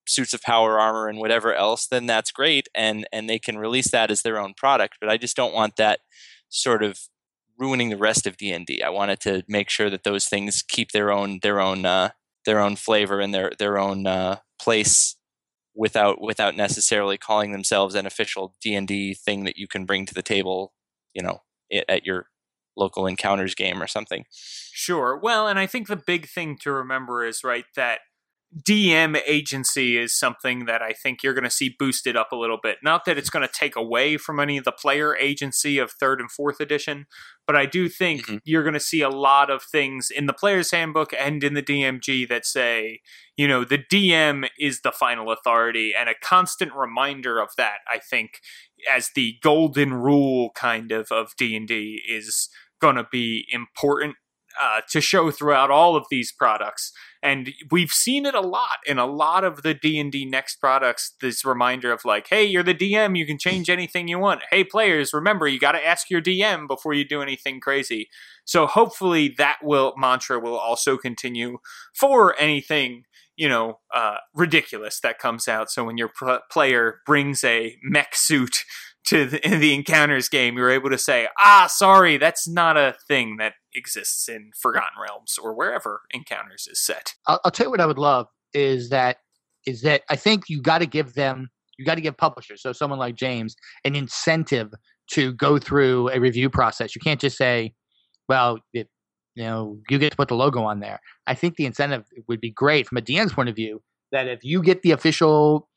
suits 0.09 0.33
of 0.33 0.41
power 0.41 0.79
armor 0.79 1.07
and 1.07 1.19
whatever 1.19 1.53
else 1.53 1.87
then 1.87 2.05
that's 2.05 2.31
great 2.31 2.67
and 2.73 3.07
and 3.11 3.29
they 3.29 3.39
can 3.39 3.57
release 3.57 3.91
that 3.91 4.11
as 4.11 4.21
their 4.21 4.39
own 4.39 4.53
product 4.53 4.97
but 4.99 5.09
i 5.09 5.17
just 5.17 5.35
don't 5.35 5.53
want 5.53 5.75
that 5.75 5.99
sort 6.49 6.83
of 6.83 6.99
ruining 7.57 7.89
the 7.89 7.97
rest 7.97 8.25
of 8.25 8.37
d&d 8.37 8.81
i 8.81 8.89
wanted 8.89 9.19
to 9.19 9.43
make 9.47 9.69
sure 9.69 9.89
that 9.89 10.03
those 10.03 10.25
things 10.25 10.61
keep 10.61 10.91
their 10.91 11.11
own 11.11 11.39
their 11.41 11.59
own 11.59 11.85
uh, 11.85 12.09
their 12.45 12.59
own 12.59 12.75
flavor 12.75 13.19
and 13.19 13.33
their 13.33 13.51
their 13.59 13.77
own 13.77 14.07
uh, 14.07 14.37
place 14.59 15.15
without 15.75 16.21
without 16.21 16.55
necessarily 16.55 17.17
calling 17.17 17.51
themselves 17.51 17.95
an 17.95 18.05
official 18.05 18.55
d&d 18.61 19.13
thing 19.13 19.43
that 19.43 19.57
you 19.57 19.67
can 19.67 19.85
bring 19.85 20.05
to 20.05 20.13
the 20.13 20.21
table 20.21 20.73
you 21.13 21.21
know 21.21 21.41
at 21.87 22.05
your 22.05 22.27
local 22.75 23.05
encounters 23.05 23.53
game 23.53 23.81
or 23.81 23.87
something 23.87 24.25
Sure. 24.79 25.19
Well, 25.21 25.49
and 25.49 25.59
I 25.59 25.67
think 25.67 25.89
the 25.89 25.97
big 25.97 26.29
thing 26.29 26.57
to 26.61 26.71
remember 26.71 27.25
is 27.25 27.43
right 27.43 27.65
that 27.75 27.99
DM 28.67 29.21
agency 29.27 29.95
is 29.95 30.17
something 30.17 30.65
that 30.65 30.81
I 30.81 30.91
think 30.91 31.21
you're 31.21 31.35
going 31.35 31.43
to 31.43 31.51
see 31.51 31.75
boosted 31.77 32.17
up 32.17 32.31
a 32.31 32.35
little 32.35 32.57
bit. 32.61 32.77
Not 32.81 33.05
that 33.05 33.17
it's 33.17 33.29
going 33.29 33.47
to 33.47 33.53
take 33.53 33.75
away 33.75 34.17
from 34.17 34.39
any 34.39 34.57
of 34.57 34.63
the 34.63 34.71
player 34.71 35.15
agency 35.15 35.77
of 35.77 35.91
third 35.91 36.19
and 36.19 36.31
fourth 36.31 36.59
edition, 36.59 37.05
but 37.45 37.55
I 37.55 37.67
do 37.67 37.87
think 37.87 38.25
Mhm. 38.25 38.41
you're 38.43 38.63
going 38.63 38.73
to 38.73 38.79
see 38.79 39.01
a 39.01 39.09
lot 39.09 39.51
of 39.51 39.61
things 39.61 40.09
in 40.09 40.25
the 40.25 40.33
player's 40.33 40.71
handbook 40.71 41.13
and 41.13 41.43
in 41.43 41.53
the 41.53 41.61
DMG 41.61 42.25
that 42.25 42.43
say, 42.43 43.01
you 43.37 43.47
know, 43.47 43.63
the 43.63 43.77
DM 43.77 44.49
is 44.57 44.81
the 44.81 44.91
final 44.91 45.31
authority, 45.31 45.93
and 45.93 46.09
a 46.09 46.15
constant 46.15 46.73
reminder 46.73 47.39
of 47.39 47.49
that. 47.57 47.81
I 47.87 47.99
think 47.99 48.39
as 48.89 49.11
the 49.13 49.37
golden 49.43 49.93
rule 49.93 50.49
kind 50.55 50.91
of 50.91 51.11
of 51.11 51.35
D 51.37 51.55
and 51.55 51.67
D 51.67 52.01
is 52.09 52.49
going 52.81 52.95
to 52.95 53.03
be 53.11 53.45
important 53.51 54.15
uh, 54.59 54.81
to 54.89 54.99
show 55.01 55.31
throughout 55.31 55.71
all 55.71 55.95
of 55.95 56.05
these 56.09 56.31
products. 56.31 56.91
And 57.21 57.51
we've 57.71 57.91
seen 57.91 58.25
it 58.25 58.35
a 58.35 58.41
lot 58.41 58.79
in 58.85 58.97
a 58.97 59.05
lot 59.05 59.43
of 59.43 59.61
the 59.61 59.73
d&d 59.73 60.25
next 60.25 60.55
products 60.57 61.15
this 61.21 61.43
reminder 61.43 61.91
of 61.91 62.05
like 62.05 62.27
hey 62.29 62.45
you're 62.45 62.63
the 62.63 62.73
dm 62.73 63.17
you 63.17 63.25
can 63.25 63.37
change 63.37 63.69
anything 63.69 64.07
you 64.07 64.19
want. 64.19 64.41
Hey 64.51 64.63
players 64.63 65.13
remember 65.13 65.47
you 65.47 65.59
got 65.59 65.73
to 65.73 65.85
ask 65.85 66.09
your 66.09 66.21
dm 66.21 66.67
before 66.67 66.93
you 66.93 67.05
do 67.05 67.21
anything 67.21 67.59
crazy. 67.59 68.09
So 68.45 68.67
hopefully 68.67 69.33
that 69.37 69.57
will 69.61 69.93
mantra 69.97 70.39
will 70.39 70.57
also 70.57 70.97
continue 70.97 71.57
for 71.93 72.35
anything 72.39 73.03
you 73.35 73.49
know 73.49 73.79
uh, 73.93 74.17
ridiculous 74.33 74.99
that 74.99 75.19
comes 75.19 75.47
out. 75.47 75.71
So 75.71 75.85
when 75.85 75.97
your 75.97 76.09
pl- 76.09 76.41
player 76.51 76.99
brings 77.05 77.43
a 77.43 77.77
mech 77.83 78.15
suit 78.15 78.63
to 79.05 79.25
the, 79.25 79.39
the 79.39 79.73
encounters 79.73 80.27
game 80.27 80.57
you're 80.57 80.69
able 80.69 80.89
to 80.89 80.97
say 80.97 81.29
ah 81.39 81.67
sorry 81.69 82.17
that's 82.17 82.47
not 82.47 82.75
a 82.75 82.95
thing 83.07 83.37
that 83.37 83.53
exists 83.73 84.27
in 84.27 84.51
forgotten 84.59 85.01
realms 85.01 85.37
or 85.37 85.53
wherever 85.53 86.01
encounters 86.11 86.67
is 86.69 86.79
set 86.83 87.13
I'll, 87.27 87.39
I'll 87.45 87.51
tell 87.51 87.67
you 87.67 87.71
what 87.71 87.81
I 87.81 87.85
would 87.85 87.99
love 87.99 88.27
is 88.53 88.89
that 88.89 89.17
is 89.65 89.81
that 89.81 90.01
I 90.09 90.15
think 90.15 90.49
you 90.49 90.61
got 90.61 90.79
to 90.79 90.85
give 90.85 91.13
them 91.13 91.49
you 91.77 91.85
got 91.85 91.95
to 91.95 92.01
give 92.01 92.17
publishers 92.17 92.61
so 92.61 92.73
someone 92.73 92.99
like 92.99 93.15
James 93.15 93.55
an 93.85 93.95
incentive 93.95 94.73
to 95.11 95.33
go 95.33 95.57
through 95.57 96.09
a 96.09 96.19
review 96.19 96.49
process. 96.49 96.95
You 96.95 97.01
can't 97.01 97.19
just 97.19 97.37
say, 97.37 97.73
well, 98.27 98.59
it, 98.73 98.89
you 99.35 99.43
know, 99.43 99.79
you 99.89 99.97
get 99.97 100.11
to 100.11 100.17
put 100.17 100.27
the 100.27 100.35
logo 100.35 100.61
on 100.63 100.79
there. 100.79 100.99
I 101.25 101.33
think 101.33 101.55
the 101.55 101.65
incentive 101.65 102.05
would 102.27 102.41
be 102.41 102.51
great 102.51 102.87
from 102.87 102.97
a 102.97 103.01
DM's 103.01 103.33
point 103.33 103.49
of 103.49 103.55
view 103.55 103.81
that 104.11 104.27
if 104.27 104.43
you 104.43 104.61
get 104.61 104.81
the 104.81 104.91
official 104.91 105.67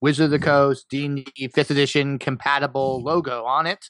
Wizard 0.00 0.24
of 0.24 0.30
the 0.30 0.38
Coast 0.38 0.86
D&D 0.90 1.48
fifth 1.54 1.70
edition 1.70 2.18
compatible 2.18 3.02
logo 3.04 3.44
on 3.44 3.66
it, 3.66 3.86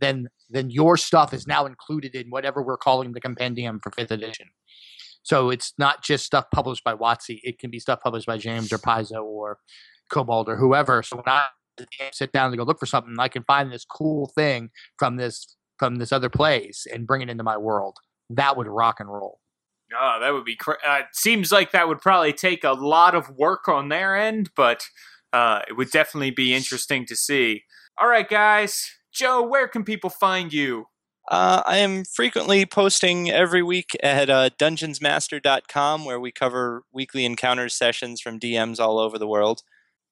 then 0.00 0.28
then 0.52 0.70
your 0.70 0.96
stuff 0.96 1.32
is 1.32 1.46
now 1.46 1.66
included 1.66 2.14
in 2.14 2.30
whatever 2.30 2.62
we're 2.62 2.76
calling 2.76 3.12
the 3.12 3.20
compendium 3.20 3.80
for 3.80 3.90
fifth 3.90 4.10
edition. 4.10 4.48
So 5.22 5.50
it's 5.50 5.72
not 5.78 6.02
just 6.02 6.26
stuff 6.26 6.46
published 6.52 6.84
by 6.84 6.94
Watsy. 6.94 7.40
It 7.42 7.58
can 7.58 7.70
be 7.70 7.78
stuff 7.78 8.00
published 8.00 8.26
by 8.26 8.38
James 8.38 8.72
or 8.72 8.78
Paizo 8.78 9.22
or 9.22 9.58
Kobold 10.10 10.48
or 10.48 10.56
whoever. 10.56 11.02
So 11.02 11.16
when 11.16 11.28
I 11.28 11.46
sit 12.12 12.32
down 12.32 12.50
to 12.50 12.56
go 12.56 12.64
look 12.64 12.80
for 12.80 12.86
something, 12.86 13.14
I 13.18 13.28
can 13.28 13.44
find 13.44 13.72
this 13.72 13.84
cool 13.84 14.32
thing 14.34 14.70
from 14.98 15.16
this 15.16 15.56
from 15.78 15.96
this 15.96 16.12
other 16.12 16.28
place 16.28 16.86
and 16.92 17.06
bring 17.06 17.22
it 17.22 17.30
into 17.30 17.42
my 17.42 17.56
world 17.56 17.98
that 18.36 18.56
would 18.56 18.66
rock 18.66 19.00
and 19.00 19.08
roll. 19.08 19.40
Oh, 19.98 20.18
that 20.20 20.32
would 20.32 20.44
be. 20.44 20.56
Cr- 20.56 20.72
uh, 20.86 21.02
seems 21.12 21.52
like 21.52 21.72
that 21.72 21.88
would 21.88 22.00
probably 22.00 22.32
take 22.32 22.64
a 22.64 22.72
lot 22.72 23.14
of 23.14 23.30
work 23.30 23.68
on 23.68 23.88
their 23.88 24.16
end, 24.16 24.50
but 24.56 24.84
uh, 25.32 25.60
it 25.68 25.74
would 25.74 25.90
definitely 25.90 26.30
be 26.30 26.54
interesting 26.54 27.04
to 27.06 27.16
see. 27.16 27.64
All 28.00 28.08
right, 28.08 28.28
guys. 28.28 28.90
Joe, 29.12 29.42
where 29.42 29.68
can 29.68 29.84
people 29.84 30.10
find 30.10 30.52
you? 30.52 30.86
Uh, 31.30 31.62
I 31.64 31.78
am 31.78 32.04
frequently 32.04 32.66
posting 32.66 33.30
every 33.30 33.62
week 33.62 33.96
at 34.02 34.28
uh, 34.28 34.50
dungeonsmaster.com 34.58 36.04
where 36.04 36.18
we 36.18 36.32
cover 36.32 36.82
weekly 36.92 37.24
encounters 37.24 37.74
sessions 37.74 38.20
from 38.20 38.40
DMs 38.40 38.80
all 38.80 38.98
over 38.98 39.18
the 39.18 39.28
world. 39.28 39.62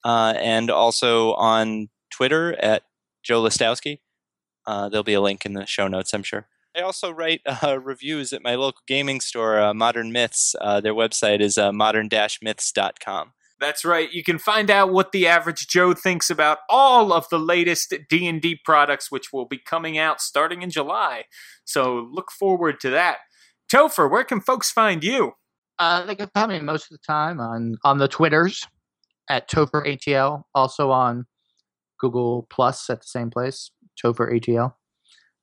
Uh, 0.05 0.35
and 0.37 0.71
also 0.71 1.35
on 1.35 1.89
Twitter 2.11 2.55
at 2.63 2.85
Joe 3.23 3.43
Lastowski. 3.43 3.99
Uh, 4.67 4.89
there'll 4.89 5.05
be 5.05 5.15
a 5.15 5.21
link 5.21 5.45
in 5.45 5.53
the 5.55 5.67
show 5.67 5.89
notes, 5.89 6.15
I'm 6.15 6.23
sure. 6.23 6.47
I 6.77 6.81
also 6.81 7.11
write 7.11 7.41
uh, 7.45 7.79
reviews 7.81 8.33
at 8.33 8.43
my 8.43 8.55
local 8.55 8.83
gaming 8.87 9.21
store, 9.21 9.61
uh, 9.61 9.75
Modern 9.75 10.13
Myths. 10.13 10.55
their 10.83 10.95
website 10.95 11.41
is 11.41 11.59
modern-myths.com. 11.59 13.33
That's 13.61 13.85
right. 13.85 14.11
You 14.11 14.25
can 14.25 14.39
find 14.39 14.71
out 14.71 14.91
what 14.91 15.13
the 15.13 15.27
average 15.27 15.69
Joe 15.69 15.93
thinks 15.93 16.31
about 16.31 16.59
all 16.71 17.13
of 17.13 17.29
the 17.29 17.39
latest 17.39 17.95
D&D 18.09 18.61
products 18.65 19.11
which 19.11 19.33
will 19.33 19.45
be 19.45 19.59
coming 19.59 19.99
out 19.99 20.21
starting 20.21 20.63
in 20.63 20.71
July. 20.71 21.25
So 21.65 22.09
look 22.11 22.31
forward 22.33 22.81
to 22.81 22.91
that. 22.91 23.19
Topher, 23.71 24.11
where 24.11 24.25
can 24.25 24.41
folks 24.41 24.73
find 24.73 25.05
you? 25.05 25.33
Uh, 25.79 26.05
they 26.05 26.15
can 26.15 26.31
find 26.35 26.51
me 26.51 26.61
most 26.61 26.91
of 26.91 26.99
the 26.99 27.07
time 27.07 27.39
on 27.39 27.77
on 27.85 27.99
the 27.99 28.09
Twitters 28.09 28.67
at 29.29 29.49
Topher 29.49 29.87
ATL, 29.87 30.43
also 30.55 30.91
on 30.91 31.27
Google 31.99 32.47
Plus 32.51 32.91
at 32.91 33.01
the 33.01 33.07
same 33.07 33.31
place, 33.31 33.71
Topher 34.03 34.33
ATL. 34.33 34.75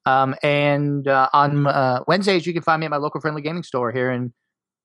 Um, 0.05 0.35
and 0.43 1.07
uh, 1.07 1.29
on 1.33 1.67
uh, 1.67 2.03
Wednesdays, 2.07 2.45
you 2.45 2.53
can 2.53 2.61
find 2.61 2.79
me 2.79 2.85
at 2.85 2.91
my 2.91 2.97
local 2.97 3.21
friendly 3.21 3.41
gaming 3.41 3.63
store 3.63 3.91
here 3.91 4.11
in 4.11 4.33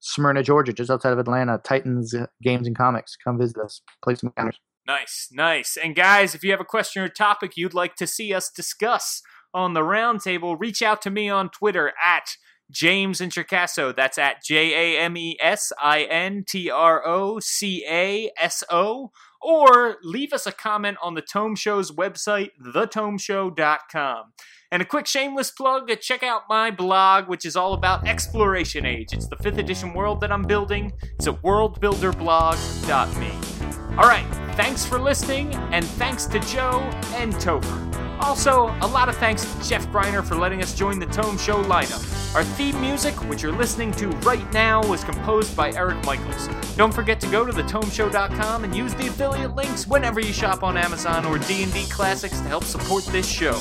Smyrna, 0.03 0.43
Georgia, 0.43 0.73
just 0.73 0.91
outside 0.91 1.13
of 1.13 1.19
Atlanta. 1.19 1.59
Titans 1.63 2.13
uh, 2.13 2.27
Games 2.41 2.67
and 2.67 2.77
Comics. 2.77 3.15
Come 3.15 3.39
visit 3.39 3.57
us. 3.57 3.81
Play 4.03 4.15
some 4.15 4.29
encounters. 4.35 4.59
Nice, 4.85 5.29
nice. 5.31 5.77
And 5.77 5.95
guys, 5.95 6.35
if 6.35 6.43
you 6.43 6.51
have 6.51 6.59
a 6.59 6.65
question 6.65 7.03
or 7.03 7.07
topic 7.07 7.55
you'd 7.55 7.73
like 7.73 7.95
to 7.95 8.05
see 8.05 8.33
us 8.33 8.51
discuss 8.51 9.21
on 9.53 9.73
the 9.73 9.79
roundtable, 9.79 10.59
reach 10.59 10.81
out 10.81 11.01
to 11.03 11.09
me 11.09 11.29
on 11.29 11.49
Twitter 11.49 11.93
at 12.03 12.35
James 12.69 13.21
Introcaso. 13.21 13.95
That's 13.95 14.17
at 14.17 14.43
J 14.43 14.97
A 14.97 15.01
M 15.01 15.15
E 15.15 15.37
S 15.41 15.71
I 15.81 16.01
N 16.01 16.43
T 16.45 16.69
R 16.69 17.05
O 17.07 17.39
C 17.39 17.85
A 17.89 18.29
S 18.37 18.61
O. 18.69 19.11
Or 19.41 19.97
leave 20.03 20.33
us 20.33 20.45
a 20.45 20.51
comment 20.51 20.97
on 21.01 21.13
the 21.13 21.21
Tome 21.21 21.55
Show's 21.55 21.91
website, 21.91 22.51
thetomeshow.com. 22.61 24.33
And 24.73 24.81
a 24.81 24.85
quick 24.85 25.05
shameless 25.05 25.51
plug 25.51 25.91
uh, 25.91 25.95
check 25.95 26.23
out 26.23 26.49
my 26.49 26.71
blog, 26.71 27.27
which 27.27 27.45
is 27.45 27.55
all 27.55 27.75
about 27.75 28.07
Exploration 28.07 28.87
Age. 28.87 29.13
It's 29.13 29.27
the 29.27 29.35
5th 29.35 29.59
edition 29.59 29.93
world 29.93 30.19
that 30.21 30.31
I'm 30.31 30.41
building. 30.41 30.91
It's 31.19 31.27
at 31.27 31.39
worldbuilderblog.me. 31.43 33.97
All 33.99 34.09
right, 34.09 34.25
thanks 34.55 34.83
for 34.83 34.97
listening, 34.97 35.53
and 35.71 35.85
thanks 35.85 36.25
to 36.25 36.39
Joe 36.39 36.79
and 37.17 37.35
Topher. 37.35 38.19
Also, 38.19 38.75
a 38.81 38.87
lot 38.87 39.09
of 39.09 39.17
thanks 39.17 39.45
to 39.45 39.69
Jeff 39.69 39.85
Greiner 39.89 40.25
for 40.25 40.33
letting 40.33 40.63
us 40.63 40.73
join 40.73 40.97
the 40.97 41.05
Tome 41.05 41.37
Show 41.37 41.63
lineup. 41.65 42.33
Our 42.33 42.43
theme 42.43 42.81
music, 42.81 43.13
which 43.29 43.43
you're 43.43 43.51
listening 43.51 43.91
to 43.93 44.07
right 44.21 44.51
now, 44.53 44.83
was 44.87 45.03
composed 45.03 45.55
by 45.55 45.71
Eric 45.73 46.03
Michaels. 46.03 46.47
Don't 46.75 46.93
forget 46.93 47.19
to 47.19 47.27
go 47.27 47.45
to 47.45 47.51
thetomeshow.com 47.51 48.63
and 48.63 48.75
use 48.75 48.95
the 48.95 49.05
affiliate 49.05 49.55
links 49.55 49.85
whenever 49.85 50.19
you 50.19 50.33
shop 50.33 50.63
on 50.63 50.77
Amazon 50.77 51.25
or 51.25 51.37
D&D 51.37 51.85
Classics 51.91 52.39
to 52.39 52.47
help 52.47 52.63
support 52.63 53.05
this 53.05 53.27
show. 53.27 53.53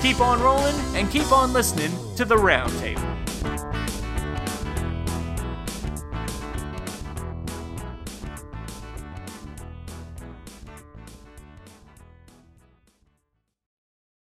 Keep 0.00 0.20
on 0.20 0.40
rolling 0.40 0.76
and 0.94 1.10
keep 1.10 1.32
on 1.32 1.52
listening 1.52 1.90
to 2.14 2.24
the 2.24 2.36
Roundtable. 2.36 3.17